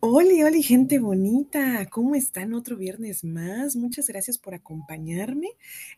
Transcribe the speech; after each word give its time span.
Hola, 0.00 0.44
hola, 0.44 0.62
gente 0.62 0.98
bonita. 0.98 1.86
¿Cómo 1.90 2.14
están 2.14 2.52
otro 2.52 2.76
viernes 2.76 3.24
más? 3.24 3.74
Muchas 3.74 4.08
gracias 4.08 4.36
por 4.36 4.52
acompañarme. 4.54 5.48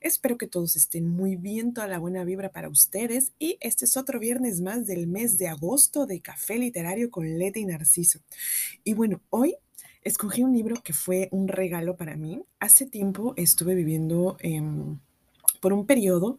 Espero 0.00 0.38
que 0.38 0.46
todos 0.46 0.76
estén 0.76 1.08
muy 1.08 1.34
bien, 1.34 1.74
toda 1.74 1.88
la 1.88 1.98
buena 1.98 2.22
vibra 2.22 2.52
para 2.52 2.68
ustedes. 2.68 3.32
Y 3.40 3.58
este 3.60 3.84
es 3.84 3.96
otro 3.96 4.20
viernes 4.20 4.60
más 4.60 4.86
del 4.86 5.08
mes 5.08 5.38
de 5.38 5.48
agosto 5.48 6.06
de 6.06 6.20
Café 6.20 6.56
Literario 6.58 7.10
con 7.10 7.36
Leti 7.36 7.60
y 7.60 7.66
Narciso. 7.66 8.20
Y 8.84 8.94
bueno, 8.94 9.22
hoy 9.30 9.56
escogí 10.08 10.42
un 10.42 10.52
libro 10.52 10.76
que 10.82 10.92
fue 10.92 11.28
un 11.30 11.48
regalo 11.48 11.96
para 11.96 12.16
mí. 12.16 12.42
Hace 12.58 12.86
tiempo 12.86 13.34
estuve 13.36 13.74
viviendo 13.74 14.36
em, 14.40 14.98
por 15.60 15.72
un 15.72 15.86
periodo 15.86 16.38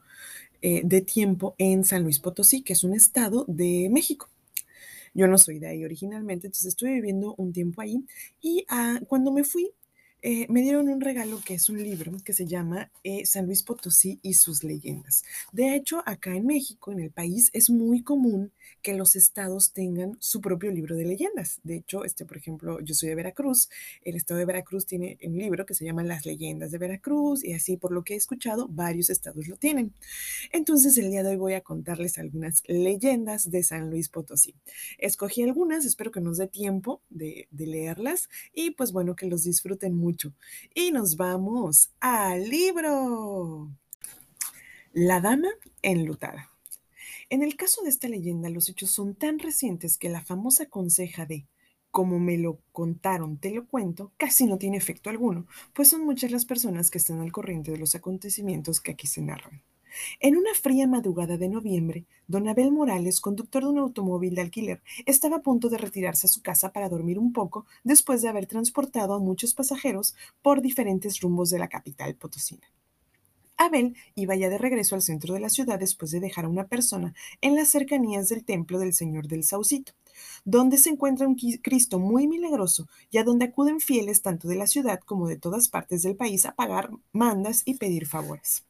eh, 0.61 0.81
de 0.83 1.01
tiempo 1.01 1.55
en 1.57 1.85
San 1.85 2.03
Luis 2.03 2.19
Potosí, 2.19 2.63
que 2.63 2.73
es 2.73 2.83
un 2.83 2.93
estado 2.93 3.45
de 3.47 3.89
México. 3.91 4.29
Yo 5.13 5.27
no 5.27 5.37
soy 5.37 5.59
de 5.59 5.67
ahí 5.67 5.85
originalmente, 5.85 6.47
entonces 6.47 6.67
estuve 6.67 6.93
viviendo 6.93 7.33
un 7.37 7.51
tiempo 7.51 7.81
ahí 7.81 8.05
y 8.41 8.65
ah, 8.69 8.99
cuando 9.07 9.31
me 9.31 9.43
fui 9.43 9.71
eh, 10.21 10.47
me 10.49 10.61
dieron 10.61 10.89
un 10.89 10.99
regalo 10.99 11.39
que 11.45 11.53
es 11.53 11.69
un 11.69 11.81
libro 11.81 12.11
que 12.25 12.33
se 12.33 12.45
llama 12.45 12.91
eh, 13.03 13.25
San 13.25 13.45
Luis 13.45 13.63
Potosí 13.63 14.19
y 14.21 14.33
sus 14.33 14.65
leyendas. 14.65 15.23
De 15.53 15.75
hecho, 15.75 16.03
acá 16.05 16.35
en 16.35 16.45
México, 16.45 16.91
en 16.91 16.99
el 16.99 17.09
país, 17.09 17.49
es 17.53 17.69
muy 17.69 18.03
común 18.03 18.51
que 18.81 18.95
los 18.95 19.15
estados 19.15 19.71
tengan 19.71 20.17
su 20.19 20.41
propio 20.41 20.71
libro 20.71 20.97
de 20.97 21.05
leyendas. 21.05 21.61
De 21.63 21.77
hecho, 21.77 22.03
este, 22.03 22.25
por 22.25 22.35
ejemplo, 22.35 22.81
yo 22.81 22.95
soy 22.95 23.07
de 23.07 23.15
Veracruz, 23.15 23.69
el 24.03 24.17
estado 24.17 24.39
de 24.39 24.45
Veracruz 24.45 24.85
tiene 24.85 25.17
un 25.23 25.37
libro 25.37 25.65
que 25.65 25.73
se 25.73 25.85
llama 25.85 26.03
Las 26.03 26.25
leyendas 26.25 26.71
de 26.71 26.77
Veracruz 26.79 27.43
y 27.45 27.53
así, 27.53 27.77
por 27.77 27.93
lo 27.93 28.03
que 28.03 28.15
he 28.15 28.17
escuchado, 28.17 28.67
varios 28.67 29.09
estados 29.09 29.47
lo 29.47 29.55
tienen. 29.55 29.93
Entonces, 30.51 30.97
el 30.97 31.11
día 31.11 31.23
de 31.23 31.29
hoy 31.29 31.38
voy 31.38 31.53
a 31.53 31.61
contarles 31.61 32.17
algunas 32.17 32.61
leyendas 32.67 33.49
de 33.49 33.63
San 33.63 33.89
Luis 33.89 34.09
Potosí. 34.09 34.53
Escogí 34.97 35.44
algunas, 35.44 35.85
espero 35.85 36.11
que 36.11 36.19
nos 36.19 36.38
dé 36.38 36.47
tiempo 36.47 37.01
de, 37.09 37.47
de 37.51 37.67
leerlas 37.67 38.27
y 38.53 38.72
pues 38.72 38.91
bueno, 38.91 39.16
que 39.16 39.25
los 39.25 39.44
disfruten 39.44 39.95
mucho 39.95 40.08
y 40.73 40.91
nos 40.91 41.17
vamos 41.17 41.91
al 41.99 42.49
libro. 42.49 43.69
La 44.93 45.21
dama 45.21 45.49
enlutada. 45.81 46.49
En 47.29 47.43
el 47.43 47.55
caso 47.55 47.83
de 47.83 47.89
esta 47.89 48.07
leyenda, 48.07 48.49
los 48.49 48.69
hechos 48.69 48.91
son 48.91 49.13
tan 49.13 49.39
recientes 49.39 49.97
que 49.97 50.09
la 50.09 50.23
famosa 50.23 50.66
conseja 50.66 51.25
de 51.25 51.45
como 51.91 52.19
me 52.19 52.38
lo 52.38 52.59
contaron, 52.71 53.38
te 53.38 53.51
lo 53.51 53.66
cuento, 53.67 54.11
casi 54.17 54.45
no 54.45 54.57
tiene 54.57 54.77
efecto 54.77 55.09
alguno, 55.09 55.47
pues 55.73 55.89
son 55.89 56.05
muchas 56.05 56.31
las 56.31 56.45
personas 56.45 56.91
que 56.91 56.99
están 56.99 57.19
al 57.19 57.31
corriente 57.31 57.71
de 57.71 57.77
los 57.77 57.95
acontecimientos 57.95 58.79
que 58.79 58.91
aquí 58.91 59.07
se 59.07 59.21
narran. 59.21 59.63
En 60.19 60.37
una 60.37 60.53
fría 60.53 60.87
madrugada 60.87 61.37
de 61.37 61.49
noviembre, 61.49 62.05
don 62.27 62.47
Abel 62.47 62.71
Morales, 62.71 63.21
conductor 63.21 63.63
de 63.63 63.69
un 63.69 63.79
automóvil 63.79 64.35
de 64.35 64.41
alquiler, 64.41 64.81
estaba 65.05 65.37
a 65.37 65.41
punto 65.41 65.69
de 65.69 65.77
retirarse 65.77 66.27
a 66.27 66.29
su 66.29 66.41
casa 66.41 66.71
para 66.71 66.89
dormir 66.89 67.19
un 67.19 67.33
poco 67.33 67.65
después 67.83 68.21
de 68.21 68.29
haber 68.29 68.45
transportado 68.45 69.13
a 69.13 69.19
muchos 69.19 69.53
pasajeros 69.53 70.15
por 70.41 70.61
diferentes 70.61 71.19
rumbos 71.21 71.49
de 71.49 71.59
la 71.59 71.69
capital 71.69 72.15
potosina. 72.15 72.67
Abel 73.59 73.95
iba 74.15 74.35
ya 74.37 74.49
de 74.49 74.57
regreso 74.57 74.95
al 74.95 75.01
centro 75.01 75.33
de 75.33 75.41
la 75.41 75.49
ciudad 75.49 75.77
después 75.77 76.11
de 76.11 76.21
dejar 76.21 76.45
a 76.45 76.49
una 76.49 76.67
persona 76.67 77.13
en 77.41 77.55
las 77.55 77.67
cercanías 77.67 78.29
del 78.29 78.45
templo 78.45 78.79
del 78.79 78.93
Señor 78.93 79.27
del 79.27 79.43
Saucito, 79.43 79.91
donde 80.45 80.77
se 80.77 80.89
encuentra 80.89 81.27
un 81.27 81.35
Cristo 81.35 81.99
muy 81.99 82.25
milagroso 82.27 82.87
y 83.11 83.17
a 83.17 83.25
donde 83.25 83.45
acuden 83.45 83.81
fieles 83.81 84.21
tanto 84.21 84.47
de 84.47 84.55
la 84.55 84.65
ciudad 84.65 85.01
como 85.01 85.27
de 85.27 85.35
todas 85.35 85.67
partes 85.67 86.03
del 86.03 86.15
país 86.15 86.45
a 86.45 86.55
pagar 86.55 86.89
mandas 87.11 87.63
y 87.65 87.75
pedir 87.75 88.07
favores. 88.07 88.63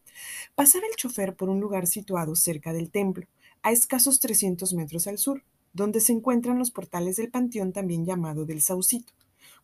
Pasaba 0.55 0.85
el 0.87 0.95
chofer 0.95 1.35
por 1.35 1.49
un 1.49 1.59
lugar 1.59 1.87
situado 1.87 2.35
cerca 2.35 2.73
del 2.73 2.91
templo, 2.91 3.27
a 3.61 3.71
escasos 3.71 4.19
300 4.19 4.73
metros 4.73 5.07
al 5.07 5.17
sur, 5.17 5.43
donde 5.73 5.99
se 5.99 6.13
encuentran 6.13 6.57
los 6.57 6.71
portales 6.71 7.17
del 7.17 7.29
panteón 7.29 7.71
también 7.71 8.05
llamado 8.05 8.45
del 8.45 8.61
Saucito, 8.61 9.13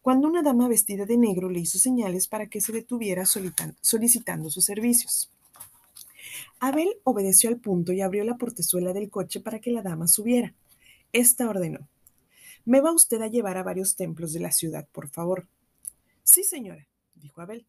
cuando 0.02 0.28
una 0.28 0.44
dama 0.44 0.68
vestida 0.68 1.06
de 1.06 1.18
negro 1.18 1.50
le 1.50 1.62
hizo 1.62 1.80
señales 1.80 2.28
para 2.28 2.48
que 2.48 2.62
se 2.62 2.72
detuviera 2.72 3.26
solicitando 3.26 4.50
sus 4.50 4.66
servicios. 4.66 5.32
Abel 6.60 6.90
obedeció 7.04 7.50
al 7.50 7.58
punto 7.58 7.92
y 7.92 8.02
abrió 8.02 8.24
la 8.24 8.38
portezuela 8.38 8.94
del 8.94 9.10
coche 9.10 9.40
para 9.40 9.60
que 9.60 9.72
la 9.72 9.82
dama 9.82 10.08
subiera. 10.08 10.54
Esta 11.12 11.50
ordenó. 11.50 11.88
Me 12.66 12.82
va 12.82 12.92
usted 12.92 13.22
a 13.22 13.28
llevar 13.28 13.58
a 13.58 13.64
varios 13.64 13.96
templos 13.96 14.34
de 14.34 14.40
la 14.40 14.52
ciudad, 14.52 14.88
por 14.92 15.10
favor. 15.10 15.48
Sí, 16.24 16.44
señora, 16.44 16.88
dijo 17.16 17.42
Abel, 17.42 17.66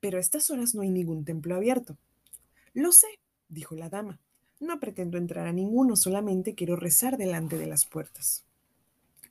pero 0.00 0.18
a 0.18 0.20
estas 0.20 0.50
horas 0.50 0.74
no 0.74 0.82
hay 0.82 0.90
ningún 0.90 1.24
templo 1.24 1.54
abierto. 1.54 1.98
Lo 2.72 2.92
sé, 2.92 3.08
dijo 3.48 3.74
la 3.74 3.88
dama. 3.88 4.20
No 4.60 4.78
pretendo 4.78 5.18
entrar 5.18 5.46
a 5.46 5.52
ninguno, 5.52 5.96
solamente 5.96 6.54
quiero 6.54 6.76
rezar 6.76 7.16
delante 7.16 7.58
de 7.58 7.66
las 7.66 7.84
puertas. 7.84 8.44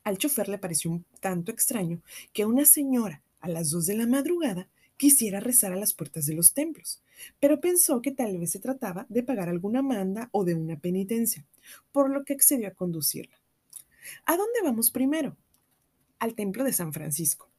Al 0.03 0.17
chofer 0.17 0.50
le 0.50 0.57
pareció 0.57 0.91
un 0.91 1.05
tanto 1.22 1.51
extraño 1.51 2.01
que 2.33 2.45
una 2.45 2.66
señora, 2.66 3.22
a 3.39 3.47
las 3.47 3.69
dos 3.69 3.85
de 3.85 3.95
la 3.95 4.07
madrugada, 4.07 4.67
quisiera 4.97 5.39
rezar 5.39 5.72
a 5.72 5.77
las 5.77 5.94
puertas 5.94 6.25
de 6.25 6.33
los 6.33 6.53
templos, 6.53 7.01
pero 7.39 7.61
pensó 7.61 8.01
que 8.01 8.11
tal 8.11 8.38
vez 8.38 8.51
se 8.51 8.59
trataba 8.59 9.05
de 9.07 9.23
pagar 9.23 9.47
alguna 9.47 9.81
manda 9.81 10.29
o 10.33 10.44
de 10.44 10.56
una 10.56 10.77
penitencia, 10.77 11.45
por 11.94 12.09
lo 12.09 12.25
que 12.25 12.33
accedió 12.33 12.67
a 12.67 12.73
conducirla. 12.73 13.39
¿A 14.25 14.35
dónde 14.35 14.59
vamos 14.63 14.91
primero? 14.91 15.38
Al 16.17 16.35
templo 16.35 16.66
de 16.66 16.73
San 16.73 16.91
Francisco. 16.91 17.50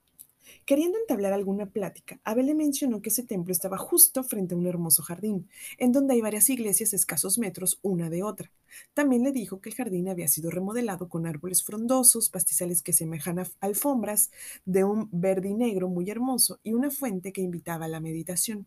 Queriendo 0.64 0.98
entablar 0.98 1.32
alguna 1.32 1.66
plática, 1.66 2.20
Abel 2.24 2.46
le 2.46 2.54
mencionó 2.54 3.02
que 3.02 3.08
ese 3.08 3.22
templo 3.22 3.52
estaba 3.52 3.78
justo 3.78 4.22
frente 4.22 4.54
a 4.54 4.58
un 4.58 4.66
hermoso 4.66 5.02
jardín, 5.02 5.48
en 5.78 5.92
donde 5.92 6.14
hay 6.14 6.20
varias 6.20 6.48
iglesias 6.48 6.92
escasos 6.92 7.38
metros 7.38 7.78
una 7.82 8.10
de 8.10 8.22
otra. 8.22 8.50
También 8.94 9.22
le 9.22 9.32
dijo 9.32 9.60
que 9.60 9.70
el 9.70 9.74
jardín 9.74 10.08
había 10.08 10.28
sido 10.28 10.50
remodelado 10.50 11.08
con 11.08 11.26
árboles 11.26 11.62
frondosos, 11.62 12.30
pastizales 12.30 12.82
que 12.82 12.92
semejan 12.92 13.38
a 13.38 13.46
alfombras, 13.60 14.30
de 14.64 14.84
un 14.84 15.08
verde 15.12 15.48
y 15.48 15.54
negro 15.54 15.88
muy 15.88 16.08
hermoso 16.10 16.60
y 16.62 16.72
una 16.72 16.90
fuente 16.90 17.32
que 17.32 17.42
invitaba 17.42 17.86
a 17.86 17.88
la 17.88 18.00
meditación. 18.00 18.66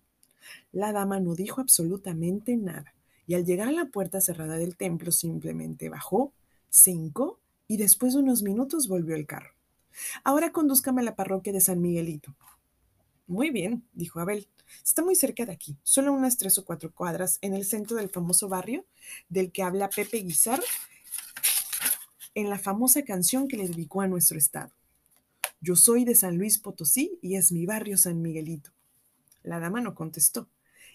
La 0.72 0.92
dama 0.92 1.20
no 1.20 1.36
dijo 1.36 1.62
absolutamente 1.62 2.58
nada, 2.58 2.94
y 3.28 3.36
al 3.36 3.46
llegar 3.46 3.70
a 3.70 3.72
la 3.72 3.86
puerta 3.86 4.20
cerrada 4.22 4.58
del 4.58 4.76
templo 4.76 5.12
simplemente 5.12 5.90
bajó, 5.90 6.34
se 6.70 6.92
hincó 6.92 7.40
y 7.68 7.78
después 7.78 8.14
de 8.14 8.20
unos 8.20 8.44
minutos 8.44 8.88
volvió 8.88 9.16
el 9.16 9.26
carro. 9.26 9.52
Ahora 10.24 10.52
condúzcame 10.52 11.02
a 11.02 11.06
la 11.06 11.16
parroquia 11.16 11.54
de 11.54 11.62
San 11.62 11.82
Miguelito. 11.82 12.36
Muy 13.28 13.50
bien, 13.50 13.88
dijo 13.94 14.20
Abel. 14.20 14.48
Está 14.84 15.04
muy 15.04 15.16
cerca 15.16 15.46
de 15.46 15.52
aquí, 15.52 15.78
solo 15.84 16.14
unas 16.14 16.38
tres 16.38 16.58
o 16.58 16.66
cuatro 16.66 16.92
cuadras, 16.92 17.38
en 17.42 17.54
el 17.54 17.66
centro 17.66 17.98
del 17.98 18.10
famoso 18.10 18.50
barrio 18.50 18.86
del 19.30 19.52
que 19.52 19.64
habla 19.64 19.90
Pepe 19.90 20.18
Guizar 20.20 20.62
en 22.36 22.50
la 22.50 22.58
famosa 22.58 23.04
canción 23.04 23.48
que 23.48 23.58
le 23.58 23.68
dedicó 23.68 24.02
a 24.02 24.08
nuestro 24.08 24.38
estado. 24.38 24.72
Yo 25.62 25.76
soy 25.76 26.04
de 26.04 26.16
San 26.16 26.38
Luis 26.38 26.58
Potosí 26.58 27.20
y 27.22 27.36
es 27.36 27.52
mi 27.52 27.66
barrio 27.66 27.98
San 27.98 28.22
Miguelito. 28.22 28.72
La 29.44 29.60
dama 29.60 29.82
no 29.82 29.94
contestó, 29.94 30.50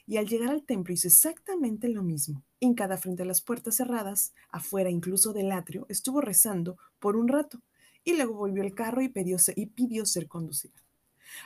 y 0.07 0.17
al 0.17 0.27
llegar 0.27 0.51
al 0.51 0.63
templo 0.63 0.95
hizo 0.95 1.07
exactamente 1.07 1.89
lo 1.89 2.03
mismo. 2.03 2.43
Hincada 2.61 2.97
frente 2.97 3.23
a 3.23 3.27
las 3.27 3.41
puertas 3.41 3.77
cerradas, 3.77 4.33
afuera 4.51 4.91
incluso 4.91 5.33
del 5.33 5.53
atrio, 5.53 5.87
estuvo 5.89 6.21
rezando 6.21 6.77
por 6.99 7.17
un 7.17 7.29
rato, 7.29 7.61
y 8.09 8.17
luego 8.17 8.33
volvió 8.33 8.63
el 8.63 8.75
carro 8.75 9.03
y 9.03 9.11
pidió, 9.11 9.37
y 9.55 9.67
pidió 9.67 10.07
ser 10.07 10.29
conducida 10.29 10.73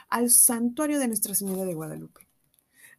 al 0.07 0.29
santuario 0.29 0.97
de 0.97 1.07
Nuestra 1.07 1.35
Señora 1.35 1.65
de 1.65 1.73
Guadalupe. 1.73 2.25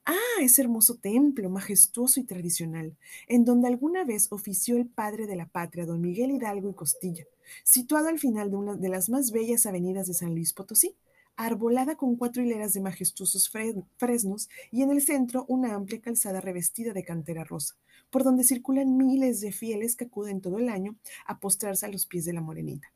Ah, 0.05 0.43
ese 0.43 0.61
hermoso 0.61 0.97
templo, 0.97 1.49
majestuoso 1.49 2.21
y 2.21 2.25
tradicional, 2.25 2.95
en 3.27 3.47
donde 3.47 3.69
alguna 3.69 4.05
vez 4.05 4.31
ofició 4.31 4.77
el 4.77 4.87
padre 4.87 5.27
de 5.27 5.37
la 5.37 5.47
patria, 5.47 5.87
don 5.87 6.03
Miguel 6.03 6.33
Hidalgo 6.33 6.69
y 6.69 6.75
Costilla, 6.75 7.25
situado 7.63 8.09
al 8.09 8.19
final 8.19 8.51
de 8.51 8.57
una 8.57 8.75
de 8.75 8.91
las 8.91 9.09
más 9.09 9.31
bellas 9.31 9.65
avenidas 9.65 10.09
de 10.09 10.13
San 10.13 10.35
Luis 10.35 10.53
Potosí, 10.53 10.95
arbolada 11.35 11.97
con 11.97 12.17
cuatro 12.17 12.43
hileras 12.43 12.75
de 12.75 12.83
majestuosos 12.83 13.51
fresnos 13.97 14.51
y 14.71 14.83
en 14.83 14.91
el 14.91 15.01
centro 15.01 15.47
una 15.49 15.73
amplia 15.73 16.03
calzada 16.03 16.43
revestida 16.43 16.93
de 16.93 17.03
cantera 17.03 17.45
rosa, 17.45 17.77
por 18.11 18.25
donde 18.25 18.45
circulan 18.45 18.99
miles 18.99 19.41
de 19.41 19.53
fieles 19.53 19.97
que 19.97 20.05
acuden 20.05 20.43
todo 20.43 20.59
el 20.59 20.69
año 20.69 20.97
a 21.25 21.41
postrarse 21.41 21.87
a 21.87 21.89
los 21.89 22.05
pies 22.05 22.27
de 22.27 22.35
la 22.35 22.43
morenita. 22.43 22.94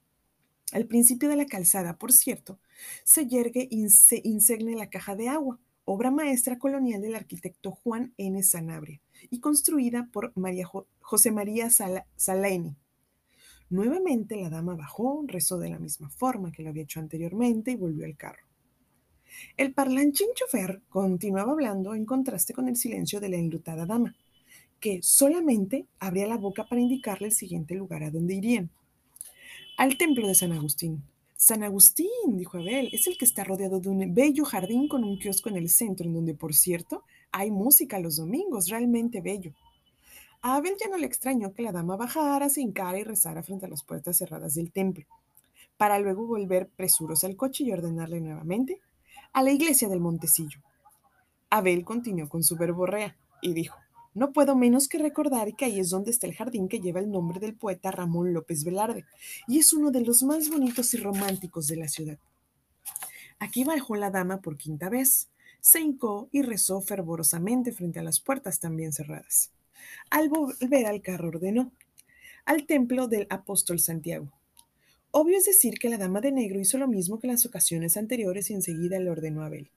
Al 0.73 0.87
principio 0.87 1.29
de 1.31 1.37
la 1.37 1.47
calzada, 1.47 1.97
por 1.97 2.13
cierto, 2.13 2.59
se 3.05 3.27
yergue 3.27 3.69
insegne 3.71 4.77
la 4.77 4.91
caja 4.91 5.17
de 5.17 5.29
agua, 5.29 5.59
obra 5.85 6.11
maestra 6.11 6.59
colonial 6.59 7.01
del 7.01 7.15
arquitecto 7.15 7.71
Juan 7.71 8.13
N. 8.19 8.43
Sanabria 8.43 9.01
y 9.31 9.41
construida 9.41 10.11
por 10.13 10.37
María 10.37 10.69
José 11.01 11.33
María 11.33 11.71
Saleni. 11.71 12.77
Nuevamente 13.71 14.37
la 14.37 14.51
dama 14.51 14.75
bajó, 14.75 15.25
rezó 15.27 15.59
de 15.59 15.71
la 15.71 15.79
misma 15.79 16.11
forma 16.11 16.53
que 16.53 16.63
lo 16.63 16.69
había 16.69 16.83
hecho 16.83 17.01
anteriormente 17.01 17.71
y 17.71 17.77
volvió 17.77 18.05
al 18.05 18.17
carro. 18.17 18.47
El 19.57 19.73
parlanchín 19.73 20.29
chofer 20.35 20.83
continuaba 20.89 21.53
hablando 21.53 21.95
en 21.95 22.05
contraste 22.05 22.53
con 22.53 22.69
el 22.69 22.77
silencio 22.77 23.21
de 23.21 23.29
la 23.31 23.37
enlutada 23.37 23.87
dama, 23.87 24.15
que 24.81 25.01
solamente 25.03 25.87
abría 25.99 26.27
la 26.27 26.37
boca 26.37 26.67
para 26.67 26.81
indicarle 26.81 27.29
el 27.29 27.35
siguiente 27.35 27.75
lugar 27.75 28.05
a 28.05 28.11
donde 28.11 28.35
irían 28.35 28.71
al 29.79 29.97
templo 29.97 30.27
de 30.27 30.35
San 30.35 30.53
Agustín, 30.53 31.05
San 31.37 31.63
Agustín, 31.63 32.37
dijo 32.37 32.59
Abel, 32.59 32.91
es 32.93 33.07
el 33.07 33.17
que 33.17 33.25
está 33.25 33.45
rodeado 33.45 33.79
de 33.79 33.89
un 33.89 34.13
bello 34.13 34.45
jardín 34.45 34.89
con 34.89 35.05
un 35.05 35.21
kiosco 35.21 35.51
en 35.51 35.57
el 35.57 35.71
centro, 35.71 36.05
en 36.05 36.15
donde, 36.15 36.35
por 36.35 36.53
cierto, 36.53 37.05
hay 37.31 37.53
música 37.53 38.01
los 38.01 38.17
domingos, 38.17 38.69
realmente 38.71 39.21
bello. 39.21 39.53
A 40.43 40.57
Abel 40.57 40.75
ya 40.81 40.89
no 40.89 40.99
le 40.99 41.07
extrañó 41.07 41.55
que 41.55 41.63
la 41.63 41.71
dama 41.71 41.97
bajara, 41.97 42.49
se 42.49 42.61
hincara 42.61 42.99
y 42.99 43.05
rezara 43.05 43.45
frente 43.45 43.67
a 43.67 43.69
las 43.69 43.85
puertas 43.85 44.17
cerradas 44.17 44.55
del 44.55 44.73
templo, 44.73 45.05
para 45.77 46.01
luego 46.01 46.27
volver 46.27 46.69
presurosa 46.69 47.29
al 47.29 47.37
coche 47.37 47.63
y 47.63 47.71
ordenarle 47.71 48.21
nuevamente 48.21 48.81
a 49.33 49.45
la 49.45 49.53
iglesia 49.53 49.89
del 49.89 50.01
Montecillo. 50.01 50.59
Abel 51.51 51.85
continuó 51.85 52.29
con 52.29 52.43
su 52.43 52.57
verborrea 52.57 53.17
y 53.41 53.53
dijo, 53.53 53.77
no 54.19 54.33
puedo 54.33 54.57
menos 54.57 54.89
que 54.89 54.99
recordar 54.99 55.55
que 55.55 55.65
ahí 55.65 55.79
es 55.79 55.91
donde 55.91 56.11
está 56.11 56.27
el 56.27 56.35
jardín 56.35 56.69
que 56.69 56.81
lleva 56.81 57.01
el 57.01 57.11
nombre 57.11 57.41
del 57.41 57.55
poeta 57.55 57.91
Ramón 57.91 58.35
López 58.35 58.65
Velarde, 58.65 59.05
y 59.47 59.59
es 59.59 59.73
uno 59.73 59.91
de 59.91 60.03
los 60.03 60.23
más 60.23 60.49
bonitos 60.49 60.93
y 60.95 60.99
románticos 60.99 61.69
de 61.69 61.77
la 61.77 61.89
ciudad. 61.89 62.19
Aquí 63.39 63.65
bajó 63.65 63.95
la 63.95 64.11
dama 64.11 64.41
por 64.41 64.57
quinta 64.57 64.89
vez, 64.89 65.29
se 65.61 65.81
hincó 65.81 66.29
y 66.33 66.43
rezó 66.43 66.81
fervorosamente 66.81 67.73
frente 67.73 68.01
a 68.01 68.03
las 68.03 68.21
puertas 68.21 68.59
también 68.59 68.93
cerradas. 68.93 69.53
Al 70.11 70.29
volver 70.29 70.87
al 70.87 71.01
carro 71.01 71.29
ordenó, 71.29 71.73
al 72.45 72.67
templo 72.67 73.09
del 73.09 73.27
apóstol 73.31 73.79
Santiago. 73.79 74.33
Obvio 75.11 75.39
es 75.39 75.45
decir 75.45 75.79
que 75.79 75.89
la 75.89 75.99
dama 75.99 76.21
de 76.21 76.33
negro 76.33 76.59
hizo 76.61 76.79
lo 76.79 76.89
mismo 76.89 77.19
que 77.19 77.27
en 77.27 77.33
las 77.33 77.47
ocasiones 77.47 77.97
anteriores 77.97 78.51
y 78.51 78.55
enseguida 78.55 78.99
le 78.99 79.11
ordenó 79.11 79.43
a 79.43 79.47
Abel. 79.47 79.71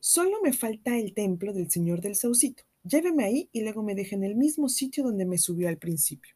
Solo 0.00 0.40
me 0.42 0.52
falta 0.52 0.96
el 0.96 1.14
templo 1.14 1.52
del 1.52 1.70
Señor 1.70 2.00
del 2.00 2.16
Saucito. 2.16 2.67
Lléveme 2.84 3.24
ahí 3.24 3.48
y 3.52 3.62
luego 3.62 3.82
me 3.82 3.94
deje 3.94 4.14
en 4.14 4.24
el 4.24 4.34
mismo 4.34 4.68
sitio 4.68 5.04
donde 5.04 5.26
me 5.26 5.38
subió 5.38 5.68
al 5.68 5.78
principio. 5.78 6.34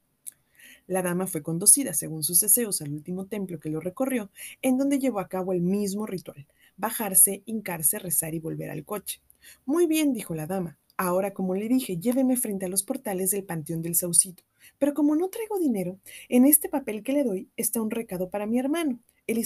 La 0.87 1.03
dama 1.03 1.27
fue 1.27 1.43
conducida, 1.43 1.95
según 1.95 2.23
sus 2.23 2.41
deseos, 2.41 2.83
al 2.83 2.93
último 2.93 3.27
templo 3.27 3.61
que 3.61 3.71
lo 3.71 3.81
recorrió, 3.81 4.31
en 4.61 4.77
donde 4.77 4.99
llevó 4.99 5.21
a 5.21 5.29
cabo 5.29 5.53
el 5.53 5.61
mismo 5.61 6.07
ritual, 6.07 6.47
bajarse, 6.77 7.43
hincarse, 7.47 7.99
rezar 7.99 8.35
y 8.35 8.41
volver 8.41 8.71
al 8.71 8.85
coche. 8.85 9.21
Muy 9.65 9.87
bien, 9.87 10.13
dijo 10.13 10.35
la 10.35 10.47
dama. 10.47 10.79
Ahora, 10.97 11.33
como 11.33 11.55
le 11.55 11.69
dije, 11.69 11.99
lléveme 11.99 12.37
frente 12.37 12.67
a 12.67 12.69
los 12.69 12.83
portales 12.83 13.31
del 13.31 13.45
Panteón 13.45 13.83
del 13.83 13.95
Saucito. 13.95 14.43
Pero 14.79 14.95
como 14.95 15.17
no 15.17 15.29
traigo 15.29 15.59
dinero, 15.59 15.99
en 16.29 16.45
este 16.45 16.69
papel 16.69 17.03
que 17.03 17.13
le 17.13 17.25
doy 17.25 17.49
está 17.57 17.81
un 17.81 17.91
recado 17.91 18.29
para 18.31 18.47
mi 18.47 18.59
hermano, 18.59 19.01
el 19.27 19.37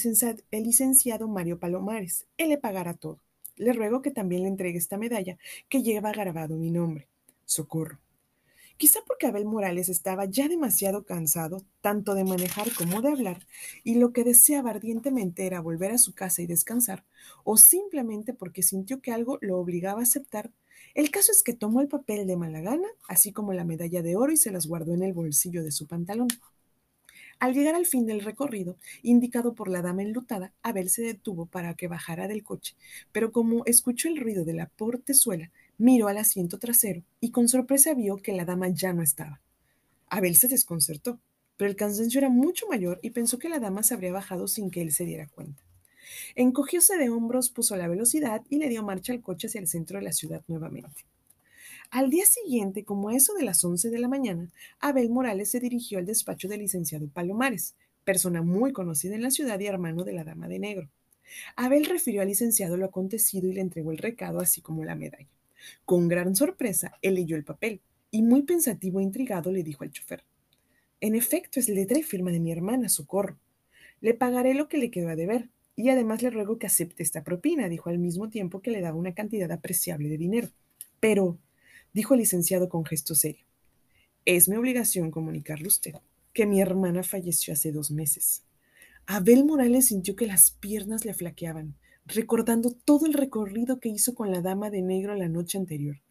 licenciado, 0.64 1.28
Mario 1.28 1.58
Palomares. 1.58 2.26
Él 2.36 2.48
le 2.48 2.58
pagará 2.58 2.94
todo. 2.94 3.20
Le 3.56 3.72
ruego 3.72 4.02
que 4.02 4.10
también 4.10 4.42
le 4.42 4.48
entregue 4.48 4.78
esta 4.78 4.98
medalla 4.98 5.38
que 5.68 5.82
lleva 5.82 6.12
grabado 6.12 6.56
mi 6.56 6.70
nombre. 6.70 7.08
Socorro. 7.44 7.98
Quizá 8.76 9.00
porque 9.06 9.26
Abel 9.26 9.46
Morales 9.46 9.88
estaba 9.88 10.26
ya 10.26 10.48
demasiado 10.48 11.04
cansado, 11.04 11.64
tanto 11.80 12.14
de 12.14 12.24
manejar 12.24 12.70
como 12.74 13.00
de 13.00 13.08
hablar, 13.08 13.46
y 13.84 13.94
lo 13.94 14.12
que 14.12 14.22
deseaba 14.22 14.70
ardientemente 14.70 15.46
era 15.46 15.60
volver 15.60 15.92
a 15.92 15.98
su 15.98 16.14
casa 16.14 16.42
y 16.42 16.46
descansar, 16.46 17.06
o 17.42 17.56
simplemente 17.56 18.34
porque 18.34 18.62
sintió 18.62 19.00
que 19.00 19.12
algo 19.12 19.38
lo 19.40 19.58
obligaba 19.58 20.00
a 20.00 20.02
aceptar. 20.02 20.52
El 20.94 21.10
caso 21.10 21.32
es 21.32 21.42
que 21.42 21.54
tomó 21.54 21.80
el 21.80 21.88
papel 21.88 22.26
de 22.26 22.36
mala 22.36 22.60
gana, 22.60 22.88
así 23.08 23.32
como 23.32 23.54
la 23.54 23.64
medalla 23.64 24.02
de 24.02 24.16
oro, 24.16 24.32
y 24.32 24.36
se 24.36 24.52
las 24.52 24.66
guardó 24.66 24.92
en 24.92 25.04
el 25.04 25.14
bolsillo 25.14 25.64
de 25.64 25.72
su 25.72 25.86
pantalón. 25.86 26.28
Al 27.38 27.52
llegar 27.52 27.74
al 27.74 27.84
fin 27.84 28.06
del 28.06 28.22
recorrido, 28.22 28.76
indicado 29.02 29.54
por 29.54 29.68
la 29.68 29.82
dama 29.82 30.02
enlutada, 30.02 30.52
Abel 30.62 30.88
se 30.88 31.02
detuvo 31.02 31.44
para 31.46 31.74
que 31.74 31.86
bajara 31.86 32.28
del 32.28 32.42
coche, 32.42 32.74
pero 33.12 33.30
como 33.30 33.64
escuchó 33.66 34.08
el 34.08 34.16
ruido 34.16 34.44
de 34.44 34.54
la 34.54 34.66
portezuela, 34.66 35.50
miró 35.76 36.08
al 36.08 36.16
asiento 36.16 36.58
trasero 36.58 37.02
y 37.20 37.30
con 37.30 37.48
sorpresa 37.48 37.92
vio 37.92 38.16
que 38.16 38.32
la 38.32 38.46
dama 38.46 38.68
ya 38.68 38.94
no 38.94 39.02
estaba. 39.02 39.40
Abel 40.08 40.36
se 40.36 40.48
desconcertó, 40.48 41.20
pero 41.58 41.68
el 41.68 41.76
cansancio 41.76 42.18
era 42.18 42.30
mucho 42.30 42.66
mayor 42.68 43.00
y 43.02 43.10
pensó 43.10 43.38
que 43.38 43.50
la 43.50 43.58
dama 43.58 43.82
se 43.82 43.92
habría 43.92 44.12
bajado 44.12 44.48
sin 44.48 44.70
que 44.70 44.80
él 44.80 44.92
se 44.92 45.04
diera 45.04 45.26
cuenta. 45.26 45.62
Encogióse 46.34 46.96
de 46.96 47.10
hombros, 47.10 47.50
puso 47.50 47.76
la 47.76 47.88
velocidad 47.88 48.42
y 48.48 48.56
le 48.56 48.68
dio 48.68 48.82
marcha 48.82 49.12
al 49.12 49.22
coche 49.22 49.48
hacia 49.48 49.60
el 49.60 49.68
centro 49.68 49.98
de 49.98 50.04
la 50.04 50.12
ciudad 50.12 50.42
nuevamente. 50.48 51.04
Al 51.96 52.10
día 52.10 52.26
siguiente, 52.26 52.84
como 52.84 53.10
eso 53.10 53.32
de 53.32 53.42
las 53.42 53.64
11 53.64 53.88
de 53.88 53.98
la 53.98 54.06
mañana, 54.06 54.50
Abel 54.80 55.08
Morales 55.08 55.50
se 55.50 55.60
dirigió 55.60 55.98
al 55.98 56.04
despacho 56.04 56.46
del 56.46 56.60
licenciado 56.60 57.08
Palomares, 57.08 57.74
persona 58.04 58.42
muy 58.42 58.74
conocida 58.74 59.14
en 59.14 59.22
la 59.22 59.30
ciudad 59.30 59.58
y 59.60 59.66
hermano 59.66 60.04
de 60.04 60.12
la 60.12 60.22
Dama 60.22 60.46
de 60.46 60.58
Negro. 60.58 60.90
Abel 61.56 61.86
refirió 61.86 62.20
al 62.20 62.28
licenciado 62.28 62.76
lo 62.76 62.84
acontecido 62.84 63.48
y 63.48 63.54
le 63.54 63.62
entregó 63.62 63.92
el 63.92 63.96
recado, 63.96 64.40
así 64.40 64.60
como 64.60 64.84
la 64.84 64.94
medalla. 64.94 65.30
Con 65.86 66.06
gran 66.06 66.36
sorpresa, 66.36 66.92
él 67.00 67.14
leyó 67.14 67.34
el 67.34 67.44
papel 67.44 67.80
y 68.10 68.20
muy 68.20 68.42
pensativo 68.42 69.00
e 69.00 69.02
intrigado 69.02 69.50
le 69.50 69.62
dijo 69.62 69.82
al 69.82 69.90
chofer, 69.90 70.22
En 71.00 71.14
efecto, 71.14 71.60
es 71.60 71.70
letra 71.70 71.98
y 71.98 72.02
firma 72.02 72.30
de 72.30 72.40
mi 72.40 72.52
hermana, 72.52 72.90
Socorro. 72.90 73.38
Le 74.02 74.12
pagaré 74.12 74.52
lo 74.52 74.68
que 74.68 74.76
le 74.76 74.90
quedó 74.90 75.08
a 75.08 75.16
deber, 75.16 75.48
y 75.76 75.88
además 75.88 76.20
le 76.20 76.28
ruego 76.28 76.58
que 76.58 76.66
acepte 76.66 77.02
esta 77.02 77.24
propina, 77.24 77.70
dijo 77.70 77.88
al 77.88 77.98
mismo 77.98 78.28
tiempo 78.28 78.60
que 78.60 78.70
le 78.70 78.82
daba 78.82 78.98
una 78.98 79.14
cantidad 79.14 79.50
apreciable 79.50 80.10
de 80.10 80.18
dinero. 80.18 80.48
Pero, 81.00 81.38
dijo 81.96 82.12
el 82.12 82.20
licenciado 82.20 82.68
con 82.68 82.84
gesto 82.84 83.14
serio. 83.14 83.46
Es 84.26 84.50
mi 84.50 84.56
obligación 84.56 85.10
comunicarle 85.10 85.64
a 85.64 85.68
usted 85.68 85.94
que 86.34 86.44
mi 86.44 86.60
hermana 86.60 87.02
falleció 87.02 87.54
hace 87.54 87.72
dos 87.72 87.90
meses. 87.90 88.42
Abel 89.06 89.46
Morales 89.46 89.86
sintió 89.86 90.14
que 90.14 90.26
las 90.26 90.50
piernas 90.50 91.06
le 91.06 91.14
flaqueaban, 91.14 91.74
recordando 92.04 92.72
todo 92.72 93.06
el 93.06 93.14
recorrido 93.14 93.80
que 93.80 93.88
hizo 93.88 94.14
con 94.14 94.30
la 94.30 94.42
dama 94.42 94.68
de 94.68 94.82
negro 94.82 95.14
la 95.14 95.28
noche 95.28 95.56
anterior. 95.56 96.02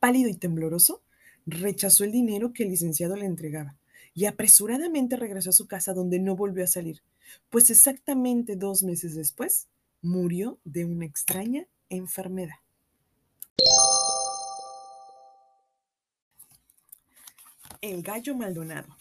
Pálido 0.00 0.28
y 0.28 0.34
tembloroso, 0.34 1.02
rechazó 1.46 2.04
el 2.04 2.12
dinero 2.12 2.52
que 2.52 2.64
el 2.64 2.68
licenciado 2.68 3.16
le 3.16 3.24
entregaba 3.24 3.78
y 4.12 4.26
apresuradamente 4.26 5.16
regresó 5.16 5.48
a 5.48 5.54
su 5.54 5.66
casa 5.66 5.94
donde 5.94 6.18
no 6.18 6.36
volvió 6.36 6.62
a 6.62 6.66
salir, 6.66 7.00
pues 7.48 7.70
exactamente 7.70 8.54
dos 8.54 8.82
meses 8.82 9.14
después 9.14 9.66
murió 10.02 10.60
de 10.64 10.84
una 10.84 11.06
extraña 11.06 11.66
enfermedad. 11.88 12.56
El 17.82 18.02
gallo 18.02 18.34
Maldonado. 18.34 18.94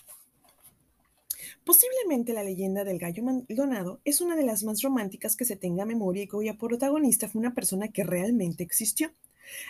Posiblemente 1.65 2.31
la 2.31 2.43
leyenda 2.43 2.85
del 2.85 2.97
gallo 2.97 3.23
Maldonado 3.23 3.99
es 4.05 4.21
una 4.21 4.37
de 4.37 4.45
las 4.45 4.63
más 4.63 4.81
románticas 4.81 5.35
que 5.35 5.43
se 5.43 5.57
tenga 5.57 5.85
memoria 5.85 6.23
y 6.23 6.27
cuya 6.27 6.53
protagonista 6.53 7.27
fue 7.27 7.39
una 7.39 7.53
persona 7.53 7.89
que 7.89 8.05
realmente 8.05 8.63
existió, 8.63 9.11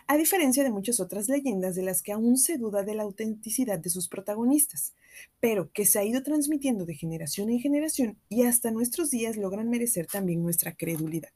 a 0.06 0.16
diferencia 0.16 0.64
de 0.64 0.70
muchas 0.70 1.00
otras 1.00 1.28
leyendas 1.28 1.74
de 1.74 1.82
las 1.82 2.04
que 2.04 2.12
aún 2.12 2.38
se 2.38 2.60
duda 2.60 2.84
de 2.84 2.94
la 2.94 3.02
autenticidad 3.02 3.80
de 3.80 3.90
sus 3.90 4.08
protagonistas, 4.10 4.94
pero 5.40 5.72
que 5.72 5.88
se 5.88 5.98
ha 5.98 6.06
ido 6.06 6.22
transmitiendo 6.22 6.86
de 6.86 6.94
generación 6.94 7.50
en 7.50 7.62
generación 7.62 8.16
y 8.30 8.44
hasta 8.44 8.70
nuestros 8.70 9.10
días 9.10 9.38
logran 9.38 9.72
merecer 9.72 10.06
también 10.06 10.44
nuestra 10.44 10.76
credulidad. 10.76 11.32